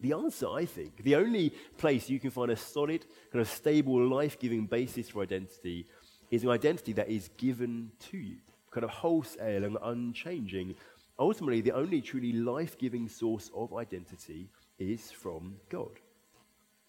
[0.00, 4.04] The answer, I think, the only place you can find a solid, kind of stable,
[4.08, 5.86] life giving basis for identity
[6.30, 8.38] is an identity that is given to you,
[8.70, 10.74] kind of wholesale and unchanging.
[11.18, 14.48] Ultimately, the only truly life giving source of identity
[14.78, 16.00] is from God.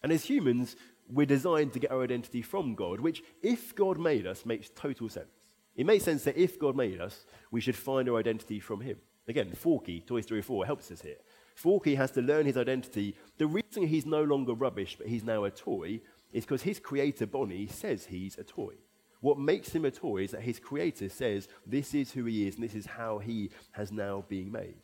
[0.02, 0.76] And as humans,
[1.08, 5.08] we're designed to get our identity from God, which, if God made us, makes total
[5.08, 5.28] sense.
[5.76, 8.96] It makes sense that if God made us, we should find our identity from Him.
[9.26, 11.16] Again, Forky, Toy Story 4, helps us here.
[11.54, 13.16] Forky has to learn his identity.
[13.38, 16.00] The reason he's no longer rubbish, but he's now a toy,
[16.32, 18.74] is because his creator, Bonnie, says he's a toy.
[19.20, 22.56] What makes him a toy is that his creator says this is who he is
[22.56, 24.76] and this is how he has now been made.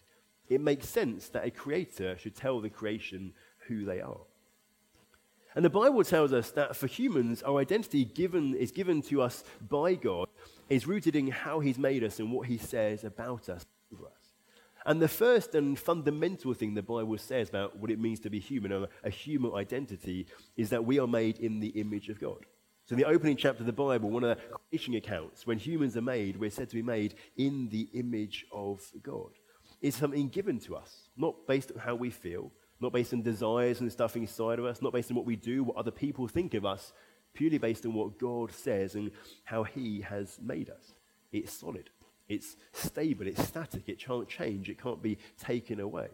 [0.48, 3.34] It makes sense that a creator should tell the creation
[3.66, 4.20] who they are.
[5.54, 9.42] And the Bible tells us that for humans, our identity given, is given to us
[9.68, 10.28] by God,
[10.68, 13.64] is rooted in how He's made us and what He says about us.
[14.86, 18.38] And the first and fundamental thing the Bible says about what it means to be
[18.38, 22.46] human, a, a human identity, is that we are made in the image of God.
[22.86, 25.96] So, in the opening chapter of the Bible, one of the creation accounts, when humans
[25.96, 29.30] are made, we're said to be made in the image of God.
[29.82, 33.80] It's something given to us, not based on how we feel, not based on desires
[33.80, 36.54] and stuff inside of us, not based on what we do, what other people think
[36.54, 36.92] of us,
[37.34, 39.10] purely based on what God says and
[39.44, 40.94] how He has made us.
[41.32, 41.90] It's solid,
[42.28, 46.08] it's stable, it's static, it can't change, it can't be taken away.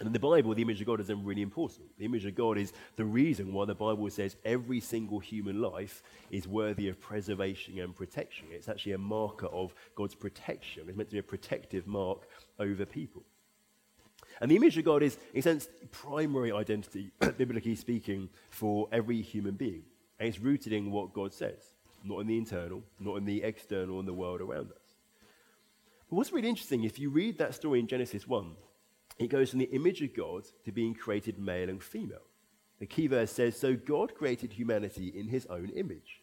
[0.00, 1.86] And in the Bible, the image of God is then really important.
[1.98, 6.04] The image of God is the reason why the Bible says every single human life
[6.30, 8.46] is worthy of preservation and protection.
[8.52, 10.84] It's actually a marker of God's protection.
[10.86, 12.28] It's meant to be a protective mark
[12.60, 13.24] over people.
[14.40, 19.20] And the image of God is, in a sense, primary identity, biblically speaking, for every
[19.20, 19.82] human being.
[20.18, 21.62] And it's rooted in what God says,
[22.04, 24.96] not in the internal, not in the external, in the world around us.
[26.08, 28.52] But what's really interesting, if you read that story in Genesis 1,
[29.18, 32.22] it goes from the image of God to being created male and female.
[32.78, 36.22] The key verse says, So God created humanity in his own image.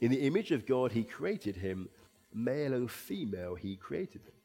[0.00, 1.88] In the image of God, he created him,
[2.32, 4.35] male and female, he created them.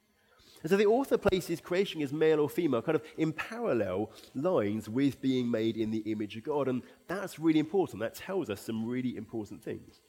[0.64, 4.88] And so the author places creation as male or female, kind of in parallel lines
[4.88, 6.68] with being made in the image of God.
[6.68, 8.00] And that's really important.
[8.00, 10.02] That tells us some really important things.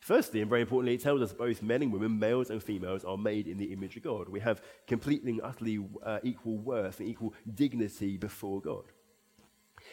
[0.00, 3.18] Firstly, and very importantly, it tells us both men and women, males and females, are
[3.18, 4.30] made in the image of God.
[4.30, 8.84] We have completely and utterly uh, equal worth and equal dignity before God.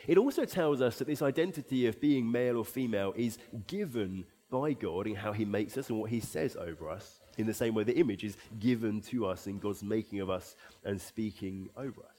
[0.08, 4.74] It also tells us that this identity of being male or female is given by
[4.74, 7.73] God in how He makes us and what He says over us in the same
[7.73, 12.02] way the image is given to us in God's making of us and speaking over
[12.02, 12.17] us.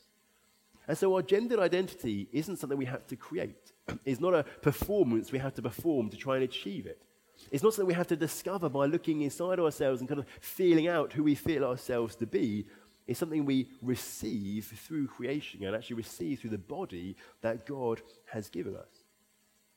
[0.86, 3.72] And so our gendered identity isn't something we have to create.
[4.04, 7.02] It's not a performance we have to perform to try and achieve it.
[7.50, 10.88] It's not something we have to discover by looking inside ourselves and kind of feeling
[10.88, 12.66] out who we feel ourselves to be.
[13.06, 18.50] It's something we receive through creation and actually receive through the body that God has
[18.50, 19.04] given us.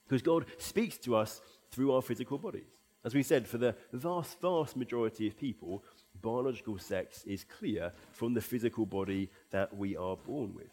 [0.06, 2.81] Because God speaks to us through our physical bodies.
[3.04, 5.84] As we said, for the vast, vast majority of people,
[6.22, 10.70] biological sex is clear from the physical body that we are born with.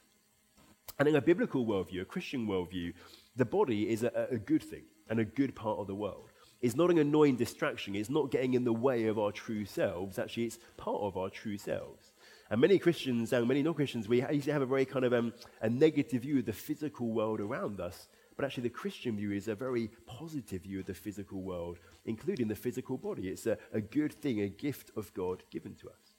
[0.99, 2.93] And in a biblical worldview, a Christian worldview,
[3.37, 6.31] the body is a, a good thing and a good part of the world.
[6.61, 7.95] It's not an annoying distraction.
[7.95, 10.19] It's not getting in the way of our true selves.
[10.19, 12.11] Actually, it's part of our true selves.
[12.51, 15.71] And many Christians and many non-Christians, we usually have a very kind of um, a
[15.71, 18.09] negative view of the physical world around us.
[18.39, 22.47] But actually, the Christian view is a very positive view of the physical world, including
[22.47, 23.27] the physical body.
[23.27, 26.15] It's a, a good thing, a gift of God given to us.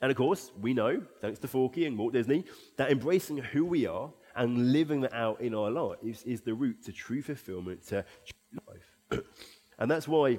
[0.00, 2.46] And of course, we know, thanks to Forky and Walt Disney,
[2.78, 6.82] that embracing who we are and living that out in our lives is the route
[6.84, 9.22] to true fulfillment, to true life.
[9.78, 10.38] and that's why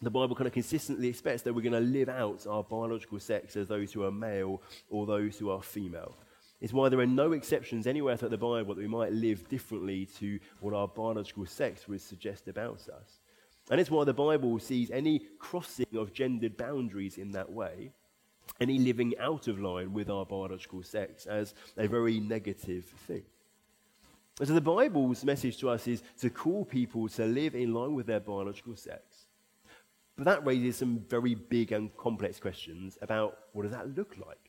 [0.00, 3.56] the Bible kind of consistently expects that we're going to live out our biological sex
[3.56, 6.16] as those who are male or those who are female.
[6.60, 10.06] It's why there are no exceptions anywhere throughout the Bible that we might live differently
[10.18, 13.20] to what our biological sex would suggest about us.
[13.70, 17.92] And it's why the Bible sees any crossing of gendered boundaries in that way,
[18.60, 23.24] any living out of line with our biological sex, as a very negative thing.
[24.38, 27.94] And so the Bible's message to us is to call people to live in line
[27.94, 29.26] with their biological sex.
[30.16, 34.45] But that raises some very big and complex questions about what does that look like?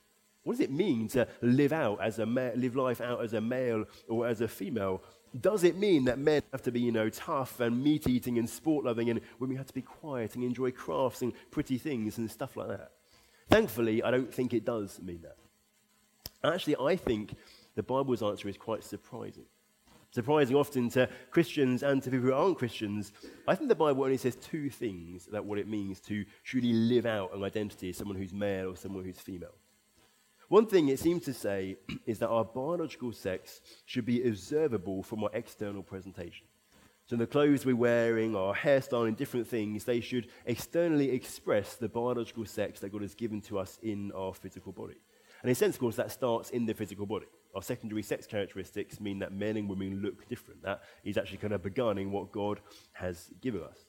[0.48, 3.42] What does it mean to live out as a ma- live life out as a
[3.42, 5.04] male or as a female?
[5.42, 8.50] Does it mean that men have to be, you know, tough and meat eating and
[8.50, 12.32] sport loving, and women have to be quiet and enjoy crafts and pretty things and
[12.32, 12.92] stuff like that?
[13.50, 15.36] Thankfully, I don't think it does mean that.
[16.50, 17.36] Actually, I think
[17.76, 19.48] the Bible's answer is quite surprising.
[20.12, 23.12] Surprising often to Christians and to people who aren't Christians,
[23.50, 27.06] I think the Bible only says two things about what it means to truly live
[27.06, 29.56] out an identity as someone who's male or someone who's female.
[30.50, 31.76] One thing it seems to say
[32.06, 36.48] is that our biological sex should be observable from our external presentation.
[37.06, 41.88] So the clothes we're wearing, our hairstyle, and different things, they should externally express the
[41.88, 44.98] biological sex that God has given to us in our physical body.
[45.42, 47.28] And in a sense, of course, that starts in the physical body.
[47.56, 50.64] Our secondary sex characteristics mean that men and women look different.
[50.64, 52.60] That is actually kind of begun in what God
[52.94, 53.87] has given us.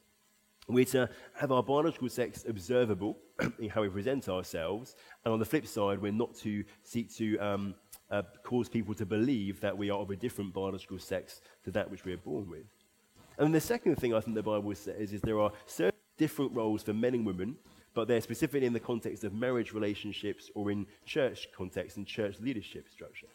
[0.68, 3.18] We're to have our biological sex observable
[3.58, 4.96] in how we present ourselves.
[5.24, 7.74] And on the flip side, we're not to seek to um,
[8.10, 11.90] uh, cause people to believe that we are of a different biological sex to that
[11.90, 12.66] which we are born with.
[13.38, 16.82] And the second thing I think the Bible says is there are certain different roles
[16.82, 17.56] for men and women,
[17.94, 22.36] but they're specifically in the context of marriage relationships or in church context and church
[22.40, 23.28] leadership structure.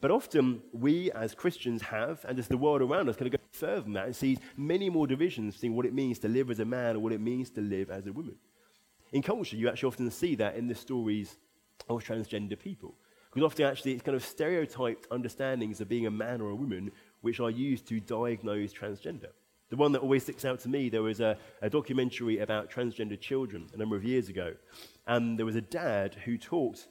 [0.00, 3.46] But often we as Christians have, and as the world around us, kind of go
[3.52, 6.60] further than that and sees many more divisions between what it means to live as
[6.60, 8.36] a man or what it means to live as a woman.
[9.12, 11.36] In culture, you actually often see that in the stories
[11.88, 12.94] of transgender people.
[13.32, 16.90] Because often, actually, it's kind of stereotyped understandings of being a man or a woman
[17.20, 19.30] which are used to diagnose transgender.
[19.68, 23.20] The one that always sticks out to me, there was a, a, documentary about transgender
[23.20, 24.54] children a number of years ago.
[25.06, 26.88] And there was a dad who talked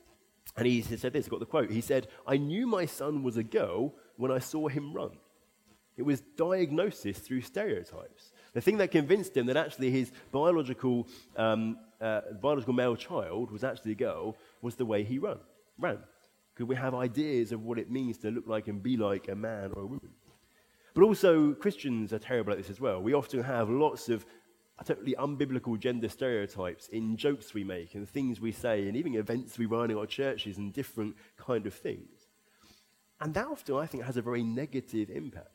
[0.59, 1.71] and he said this, I got the quote.
[1.71, 5.11] He said, I knew my son was a girl when I saw him run.
[5.97, 8.31] It was diagnosis through stereotypes.
[8.53, 13.63] The thing that convinced him that actually his biological, um, uh, biological male child was
[13.63, 15.39] actually a girl was the way he run,
[15.77, 15.99] ran.
[16.53, 19.35] Because we have ideas of what it means to look like and be like a
[19.35, 20.11] man or a woman.
[20.93, 23.01] But also, Christians are terrible at this as well.
[23.01, 24.25] We often have lots of
[24.83, 29.57] totally unbiblical gender stereotypes in jokes we make and things we say and even events
[29.57, 32.27] we run in our churches and different kind of things.
[33.21, 35.47] And that often, I think, has a very negative impact.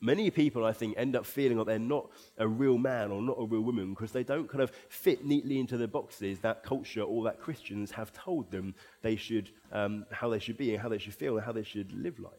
[0.00, 3.36] Many people, I think, end up feeling like they're not a real man or not
[3.38, 7.02] a real woman because they don't kind of fit neatly into the boxes that culture
[7.02, 10.88] or that Christians have told them they should, um, how they should be and how
[10.88, 12.32] they should feel and how they should live like.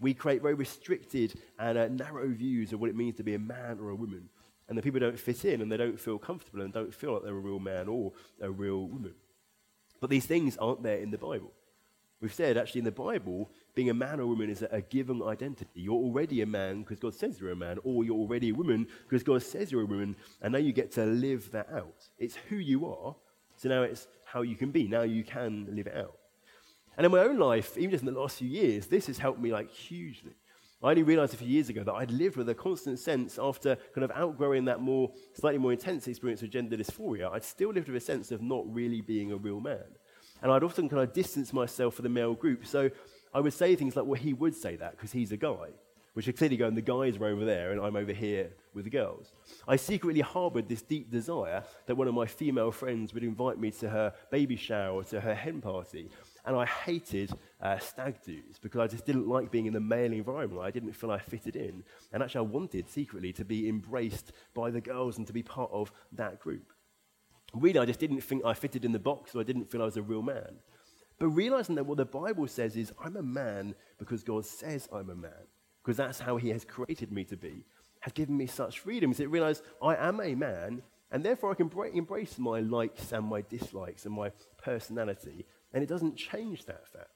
[0.00, 3.38] We create very restricted and uh, narrow views of what it means to be a
[3.38, 4.28] man or a woman
[4.72, 7.24] and the people don't fit in and they don't feel comfortable and don't feel like
[7.24, 8.10] they're a real man or
[8.40, 9.12] a real woman.
[10.00, 11.52] But these things aren't there in the Bible.
[12.22, 15.82] We've said actually in the Bible, being a man or woman is a, given identity.
[15.82, 18.86] You're already a man because God says you're a man, or you're already a woman
[19.02, 22.08] because God says you're a woman, and now you get to live that out.
[22.18, 23.14] It's who you are,
[23.56, 24.88] so now it's how you can be.
[24.88, 26.16] Now you can live it out.
[26.96, 29.38] And in my own life, even just in the last few years, this has helped
[29.38, 30.32] me like hugely.
[30.82, 33.76] I only realized a few years ago that I'd lived with a constant sense after
[33.94, 37.30] kind of outgrowing that more, slightly more intense experience of gender dysphoria.
[37.30, 39.84] I'd still lived with a sense of not really being a real man.
[40.42, 42.66] And I'd often kind of distance myself from the male group.
[42.66, 42.90] So
[43.32, 45.68] I would say things like, well, he would say that because he's a guy,
[46.14, 48.90] which are clearly going, the guys are over there and I'm over here with the
[48.90, 49.30] girls.
[49.68, 53.70] I secretly harbored this deep desire that one of my female friends would invite me
[53.70, 56.10] to her baby shower or to her hen party.
[56.44, 57.30] And I hated
[57.60, 60.62] uh, stag do's because I just didn't like being in the male environment.
[60.62, 61.84] I didn't feel I fitted in.
[62.12, 65.70] And actually, I wanted secretly to be embraced by the girls and to be part
[65.72, 66.72] of that group.
[67.54, 69.84] Really, I just didn't think I fitted in the box, or I didn't feel I
[69.84, 70.56] was a real man.
[71.18, 75.10] But realizing that what the Bible says is, I'm a man because God says I'm
[75.10, 75.46] a man,
[75.82, 77.64] because that's how He has created me to be,
[78.00, 79.12] has given me such freedom.
[79.12, 80.82] So realised I am a man,
[81.12, 85.88] and therefore I can embrace my likes and my dislikes and my personality and it
[85.88, 87.08] doesn't change that fact.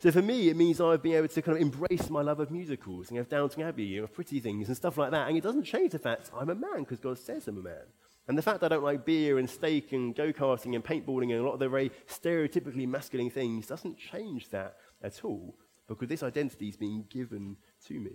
[0.00, 2.50] So for me, it means I've been able to kind of embrace my love of
[2.50, 5.28] musicals and have Downton Abbey and of pretty things and stuff like that.
[5.28, 7.86] And it doesn't change the fact I'm a man because God says I'm a man.
[8.26, 11.40] And the fact I don't like beer and steak and go karting and paintballing and
[11.40, 15.54] a lot of the very stereotypically masculine things doesn't change that at all
[15.86, 17.56] because this identity is being given
[17.86, 18.12] to me.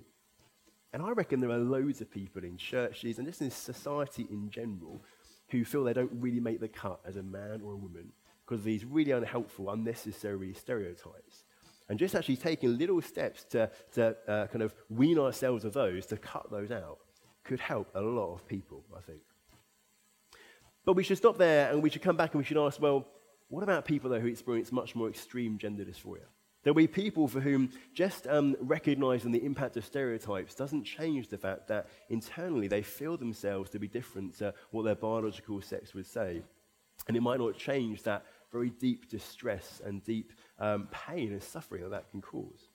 [0.91, 4.49] And I reckon there are loads of people in churches and just in society in
[4.49, 5.03] general
[5.49, 8.11] who feel they don't really make the cut as a man or a woman
[8.49, 11.43] because these really unhelpful, unnecessary stereotypes.
[11.87, 16.05] And just actually taking little steps to, to uh, kind of wean ourselves of those,
[16.07, 16.97] to cut those out,
[17.43, 19.21] could help a lot of people, I think.
[20.83, 23.05] But we should stop there and we should come back and we should ask well,
[23.49, 26.25] what about people, though, who experience much more extreme gender dysphoria?
[26.63, 31.37] There'll be people for whom just um, recognizing the impact of stereotypes doesn't change the
[31.37, 36.05] fact that internally they feel themselves to be different to what their biological sex would
[36.05, 36.43] say.
[37.07, 41.83] And it might not change that very deep distress and deep um, pain and suffering
[41.83, 42.69] that that can cause.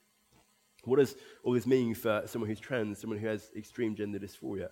[0.84, 4.68] What does all this mean for someone who's trans, someone who has extreme gender dysphoria?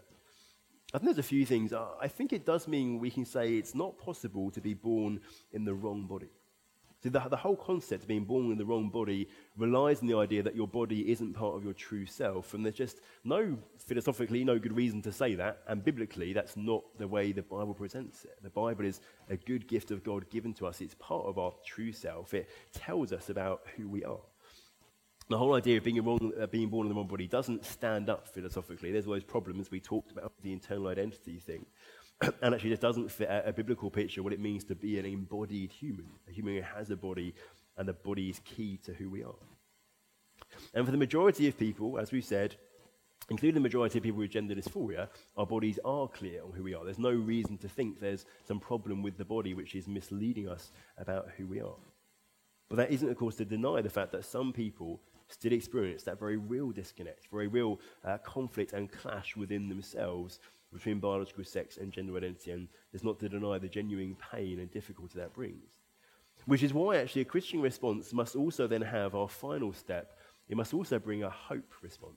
[0.94, 1.72] I think there's a few things.
[1.72, 5.20] I think it does mean we can say it's not possible to be born
[5.52, 6.28] in the wrong body.
[7.02, 10.16] So the, the whole concept of being born in the wrong body relies on the
[10.16, 12.54] idea that your body isn't part of your true self.
[12.54, 15.62] And there's just no, philosophically, no good reason to say that.
[15.66, 18.38] And biblically, that's not the way the Bible presents it.
[18.42, 20.80] The Bible is a good gift of God given to us.
[20.80, 22.34] It's part of our true self.
[22.34, 24.20] It tells us about who we are.
[25.28, 28.10] The whole idea of being, wrong, uh, being born in the wrong body doesn't stand
[28.10, 28.92] up philosophically.
[28.92, 31.64] There's all those problems we talked about, the internal identity thing.
[32.42, 35.06] and actually, this doesn't fit a, a, biblical picture what it means to be an
[35.06, 37.34] embodied human, a human who has a body,
[37.76, 39.34] and the body is key to who we are.
[40.74, 42.56] And for the majority of people, as we've said,
[43.30, 46.74] including the majority of people with gender dysphoria, our bodies are clear on who we
[46.74, 46.84] are.
[46.84, 50.70] There's no reason to think there's some problem with the body which is misleading us
[50.98, 51.76] about who we are.
[52.68, 56.18] But that isn't, of course, to deny the fact that some people still experience that
[56.18, 60.40] very real disconnect, very real uh, conflict and clash within themselves
[60.72, 64.70] between biological sex and gender identity, and there's not to deny the genuine pain and
[64.70, 65.70] difficulty that brings.
[66.46, 70.18] Which is why, actually, a Christian response must also then have our final step.
[70.48, 72.16] It must also bring a hope response.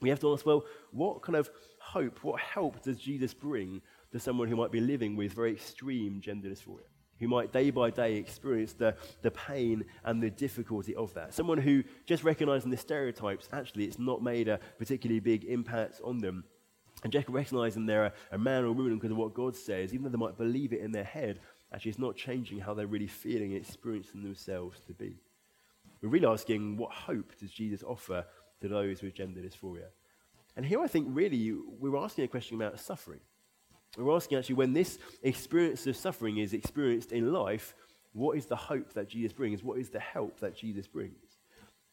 [0.00, 4.18] We have to ask, well, what kind of hope, what help does Jesus bring to
[4.18, 6.88] someone who might be living with very extreme gender dysphoria?
[7.20, 11.32] Who might day by day experience the, the pain and the difficulty of that.
[11.32, 16.18] Someone who, just recognizing the stereotypes, actually, it's not made a particularly big impact on
[16.18, 16.42] them
[17.02, 19.92] and just recognizing they're a, a man or a woman because of what God says,
[19.92, 21.40] even though they might believe it in their head,
[21.72, 25.16] actually it's not changing how they're really feeling and experiencing themselves to be.
[26.00, 28.24] We're really asking, what hope does Jesus offer
[28.60, 29.86] to those with gender dysphoria?
[30.56, 33.20] And here I think really we're asking a question about suffering.
[33.96, 37.74] We're asking actually when this experience of suffering is experienced in life,
[38.12, 39.62] what is the hope that Jesus brings?
[39.62, 41.38] What is the help that Jesus brings?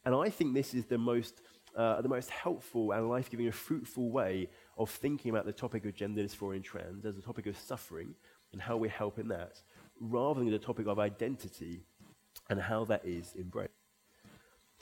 [0.06, 1.42] And I think this is the most,
[1.76, 4.50] uh, the most helpful and life giving and fruitful way
[4.80, 8.16] of thinking about the topic of gender dysphoria and trans as a topic of suffering
[8.54, 9.62] and how we help in that,
[10.00, 11.84] rather than the topic of identity
[12.50, 13.74] and how that is embraced.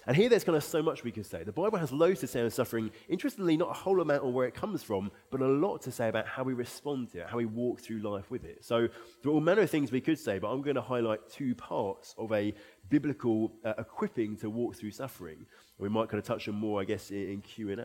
[0.05, 1.43] And here there's kind of so much we could say.
[1.43, 2.91] The Bible has loads to say on suffering.
[3.09, 6.07] Interestingly, not a whole amount on where it comes from, but a lot to say
[6.07, 8.63] about how we respond to it, how we walk through life with it.
[8.63, 11.27] So there are all manner of things we could say, but I'm going to highlight
[11.29, 12.53] two parts of a
[12.89, 15.45] biblical uh, equipping to walk through suffering.
[15.77, 17.75] We might kind of touch on more, I guess, in, in Q&A.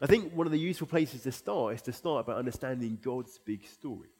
[0.00, 3.38] I think one of the useful places to start is to start by understanding God's
[3.38, 4.10] big story.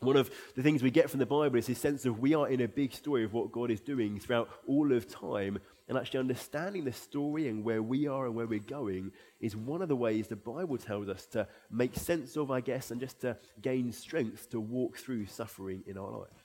[0.00, 2.48] One of the things we get from the Bible is this sense of we are
[2.48, 5.58] in a big story of what God is doing throughout all of time.
[5.88, 9.82] And actually, understanding the story and where we are and where we're going is one
[9.82, 13.20] of the ways the Bible tells us to make sense of, I guess, and just
[13.20, 16.41] to gain strength to walk through suffering in our life.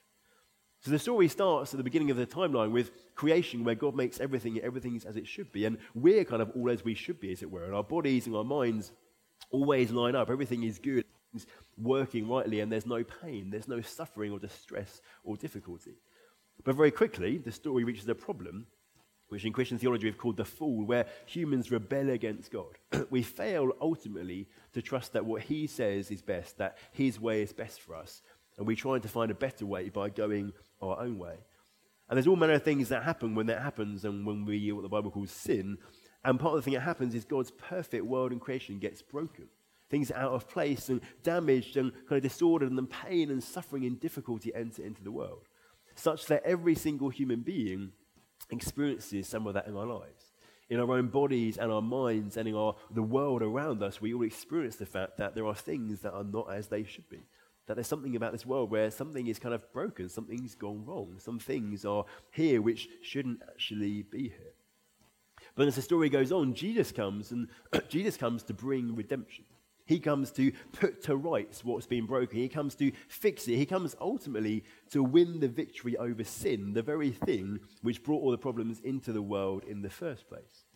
[0.82, 4.20] So the story starts at the beginning of the timeline with creation, where God makes
[4.20, 5.66] everything, everything's as it should be.
[5.66, 7.66] And we're kind of all as we should be, as it were.
[7.66, 8.92] And our bodies and our minds
[9.50, 10.30] always line up.
[10.30, 11.46] Everything is good, it's
[11.78, 15.96] working rightly, and there's no pain, there's no suffering or distress or difficulty.
[16.64, 18.68] But very quickly, the story reaches a problem,
[19.30, 22.78] which in Christian theology we've called the fall, where humans rebel against God.
[23.10, 27.54] we fail ultimately to trust that what He says is best, that His way is
[27.54, 28.22] best for us,
[28.58, 31.38] and we try to find a better way by going our own way.
[32.10, 34.84] And there's all manner of things that happen when that happens and when we, what
[34.84, 35.78] the Bible calls sin.
[36.24, 39.48] And part of the thing that happens is God's perfect world and creation gets broken.
[39.90, 43.44] Things are out of place and damaged and kind of disordered, and then pain and
[43.44, 45.48] suffering and difficulty enter into the world.
[45.96, 47.92] Such that every single human being
[48.50, 50.32] experiences some of that in our lives.
[50.70, 54.14] In our own bodies and our minds and in our, the world around us, we
[54.14, 57.24] all experience the fact that there are things that are not as they should be
[57.68, 61.16] that there's something about this world where something is kind of broken, something's gone wrong,
[61.20, 64.54] some things are here which shouldn't actually be here.
[65.56, 67.48] But as the story goes on, Jesus comes, and
[67.90, 69.44] Jesus comes to bring redemption.
[69.86, 72.38] He comes to put to rights what's been broken.
[72.38, 73.56] He comes to fix it.
[73.56, 78.32] He comes ultimately to win the victory over sin, the very thing which brought all
[78.32, 80.67] the problems into the world in the first place.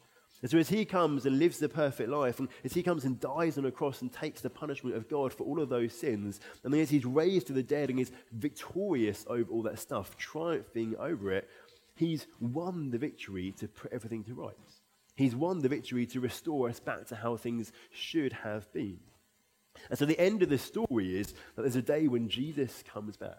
[0.41, 3.19] And so, as he comes and lives the perfect life, and as he comes and
[3.19, 6.39] dies on a cross and takes the punishment of God for all of those sins,
[6.63, 10.17] and then as he's raised to the dead and is victorious over all that stuff,
[10.17, 11.47] triumphing over it,
[11.95, 14.81] he's won the victory to put everything to rights.
[15.15, 18.99] He's won the victory to restore us back to how things should have been.
[19.91, 23.15] And so, the end of the story is that there's a day when Jesus comes
[23.15, 23.37] back.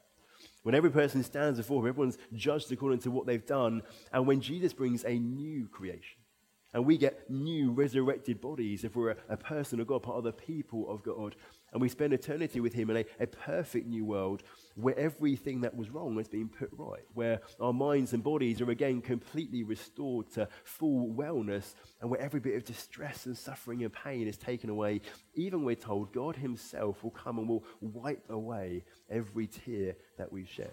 [0.63, 3.83] When every person stands before him, everyone's judged according to what they've done,
[4.13, 6.22] and when Jesus brings a new creation.
[6.75, 10.25] And we get new resurrected bodies if we're a, a, person of God, part of
[10.25, 11.37] the people of God.
[11.73, 14.43] And we spend eternity with Him in a, a perfect new world
[14.75, 18.71] where everything that was wrong has been put right, where our minds and bodies are
[18.71, 23.93] again completely restored to full wellness, and where every bit of distress and suffering and
[23.93, 25.03] pain is taken away.
[25.35, 30.49] Even we're told God Himself will come and will wipe away every tear that we've
[30.49, 30.73] shed.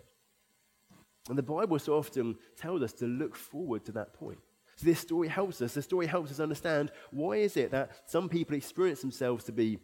[1.28, 4.40] And the Bible so often tells us to look forward to that point.
[4.82, 5.74] This story helps us.
[5.74, 9.80] The story helps us understand why is it that some people experience themselves to be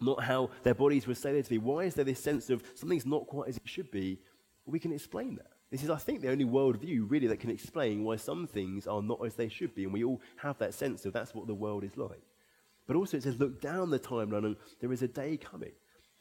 [0.00, 1.58] not how their bodies were said to be.
[1.58, 4.18] Why is there this sense of something's not quite as it should be?
[4.66, 5.46] We can explain that.
[5.70, 9.00] This is, I think, the only worldview really that can explain why some things are
[9.00, 9.84] not as they should be.
[9.84, 12.22] And we all have that sense of that's what the world is like.
[12.86, 15.72] But also it says, look down the timeline and there is a day coming.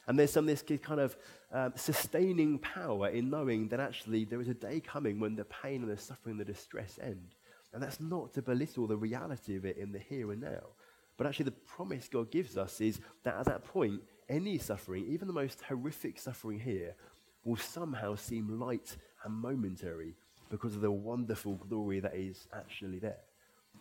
[0.07, 1.15] And there's some this kind of
[1.51, 5.81] um, sustaining power in knowing that actually there is a day coming when the pain
[5.81, 7.35] and the suffering and the distress end.
[7.73, 10.75] And that's not to belittle the reality of it in the here and now.
[11.17, 15.27] But actually, the promise God gives us is that at that point, any suffering, even
[15.27, 16.95] the most horrific suffering here,
[17.43, 20.15] will somehow seem light and momentary
[20.49, 23.19] because of the wonderful glory that is actually there.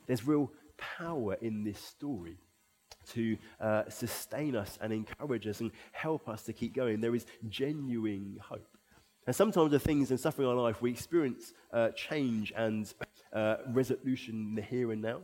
[0.07, 2.37] There's real power in this story
[3.09, 7.01] to uh, sustain us and encourage us and help us to keep going.
[7.01, 8.77] There is genuine hope.
[9.27, 12.93] And sometimes the things and suffering in our life, we experience uh, change and
[13.33, 15.21] uh, resolution in the here and now.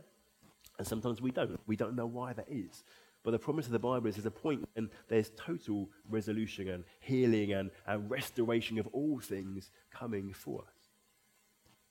[0.77, 1.59] And sometimes we don't.
[1.67, 2.83] We don't know why that is.
[3.23, 6.83] But the promise of the Bible is there's a point and there's total resolution and
[6.99, 10.77] healing and, and restoration of all things coming for us.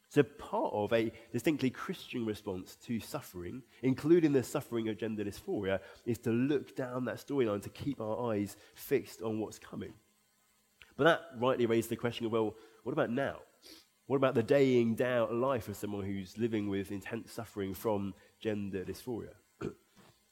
[0.09, 5.81] So, part of a distinctly Christian response to suffering, including the suffering of gender dysphoria,
[6.07, 9.93] is to look down that storyline to keep our eyes fixed on what's coming.
[10.97, 12.55] But that rightly raised the question of well,
[12.85, 13.41] what about now?
[14.07, 18.85] What about the daying down life of someone who's living with intense suffering from gender
[18.85, 19.35] dysphoria?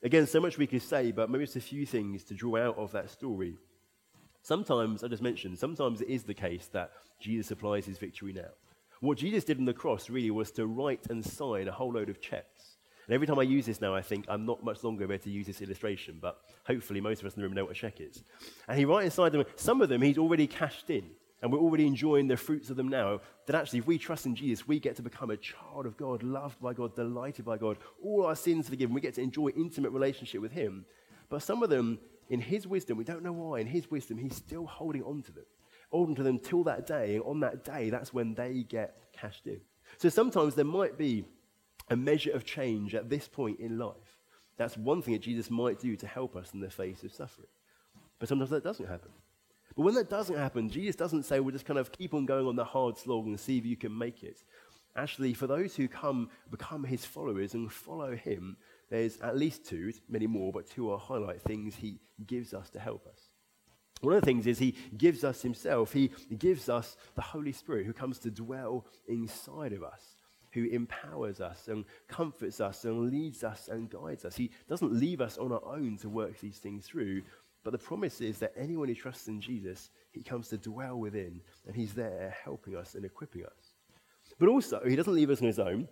[0.03, 2.79] Again, so much we could say, but maybe it's a few things to draw out
[2.79, 3.57] of that story.
[4.43, 8.51] Sometimes, I just mentioned, sometimes it is the case that Jesus applies his victory now.
[9.01, 12.11] What Jesus did on the cross really was to write and sign a whole load
[12.11, 12.77] of checks.
[13.07, 15.31] And every time I use this now, I think I'm not much longer able to
[15.31, 18.01] use this illustration, but hopefully most of us in the room know what a check
[18.01, 18.23] is.
[18.69, 21.11] And he writes inside them, some of them he's already cashed in,
[21.45, 23.21] and we're already enjoying the fruits of them now.
[23.45, 26.23] That actually, if we trust in Jesus, we get to become a child of God,
[26.23, 28.95] loved by God, delighted by God, all our sins forgiven.
[28.95, 30.87] We get to enjoy intimate relationship with Him.
[31.29, 31.99] But some of them,
[32.31, 35.33] in His wisdom, we don't know why, in His wisdom, He's still holding on to
[35.33, 35.45] them
[35.91, 37.15] holding to them till that day.
[37.15, 39.61] And on that day, that's when they get cashed in.
[39.97, 41.25] So sometimes there might be
[41.89, 43.95] a measure of change at this point in life.
[44.57, 47.47] That's one thing that Jesus might do to help us in the face of suffering.
[48.19, 49.11] But sometimes that doesn't happen.
[49.77, 52.47] But when that doesn't happen, Jesus doesn't say, we'll just kind of keep on going
[52.47, 54.43] on the hard slog and see if you can make it.
[54.97, 58.57] Actually, for those who come, become his followers and follow him,
[58.91, 62.79] there's at least two, many more, but two are highlight things he gives us to
[62.79, 63.31] help us.
[64.01, 65.93] One of the things is he gives us himself.
[65.93, 70.15] He gives us the Holy Spirit who comes to dwell inside of us,
[70.53, 74.37] who empowers us and comforts us and leads us and guides us.
[74.37, 77.23] He doesn't leave us on our own to work these things through,
[77.65, 81.41] but the promise is that anyone who trusts in Jesus, he comes to dwell within
[81.67, 83.75] and he's there helping us and equipping us.
[84.39, 85.89] But also, he doesn't leave us on his own.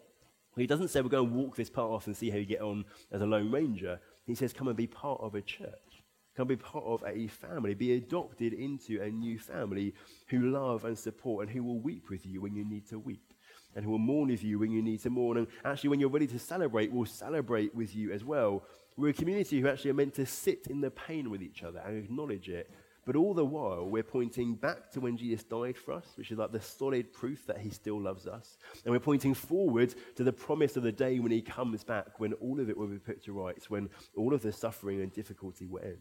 [0.56, 2.84] He doesn't say we're going to walk this path and see how you get on
[3.10, 3.98] as a lone ranger.
[4.26, 6.02] He says, come and be part of a church
[6.36, 9.94] Come be part of a family, be adopted into a new family
[10.28, 13.34] who love and support and who will weep with you when you need to weep
[13.74, 15.36] and who will mourn with you when you need to mourn.
[15.36, 18.64] And actually, when you're ready to celebrate, will celebrate with you as well.
[18.96, 21.80] We're a community who actually are meant to sit in the pain with each other
[21.80, 22.70] and acknowledge it.
[23.04, 26.38] But all the while, we're pointing back to when Jesus died for us, which is
[26.38, 28.58] like the solid proof that he still loves us.
[28.84, 32.32] And we're pointing forward to the promise of the day when he comes back, when
[32.34, 35.66] all of it will be put to rights, when all of the suffering and difficulty
[35.66, 35.98] will end.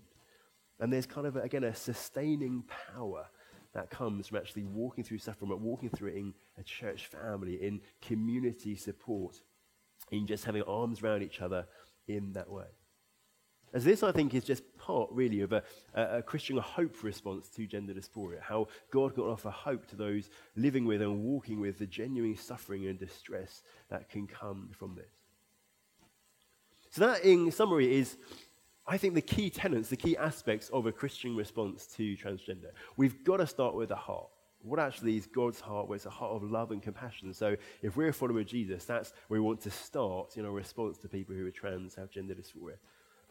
[0.79, 2.63] And there's kind of, again, a sustaining
[2.93, 3.25] power
[3.73, 7.55] that comes from actually walking through suffering, but walking through it in a church family,
[7.55, 9.41] in community support,
[10.11, 11.65] in just having arms around each other
[12.07, 12.65] in that way.
[13.74, 15.63] As this, I think, is just part, really, of a,
[15.93, 20.86] a, Christian hope response to gender dysphoria, how God can offer hope to those living
[20.86, 25.13] with and walking with the genuine suffering and distress that can come from this.
[26.89, 28.17] So, that, in summary, is
[28.86, 33.24] I think the key tenets, the key aspects of a Christian response to transgender, we've
[33.24, 34.28] got to start with the heart.
[34.63, 35.88] What actually is God's heart?
[35.88, 37.34] Where it's a heart of love and compassion.
[37.34, 40.51] So if we're a follower of Jesus, that's where we want to start in our
[40.51, 42.76] response to people who are trans, have gender dysphoria.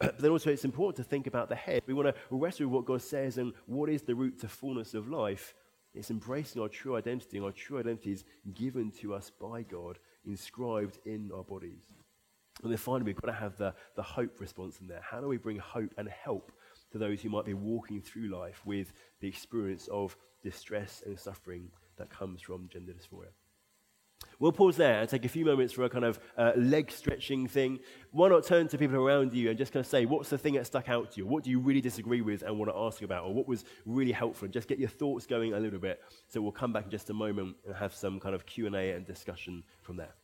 [0.01, 1.83] But then also it's important to think about the head.
[1.85, 4.93] We want to wrestle with what God says and what is the route to fullness
[4.93, 5.53] of life.
[5.93, 8.23] It's embracing our true identity, and our true identity is
[8.53, 11.83] given to us by God, inscribed in our bodies.
[12.63, 15.01] And then finally, we've got to have the, the hope response in there.
[15.03, 16.51] How do we bring hope and help
[16.91, 21.69] to those who might be walking through life with the experience of distress and suffering
[21.97, 23.29] that comes from gender dysphoria?
[24.39, 27.47] We'll pause there and take a few moments for a kind of uh, leg stretching
[27.47, 27.79] thing.
[28.11, 30.55] Why not turn to people around you and just kind of say, what's the thing
[30.55, 31.27] that stuck out to you?
[31.27, 33.25] What do you really disagree with and want to ask about?
[33.25, 34.45] Or what was really helpful?
[34.45, 36.01] And just get your thoughts going a little bit.
[36.27, 39.05] So we'll come back in just a moment and have some kind of Q&A and
[39.05, 40.15] discussion from there.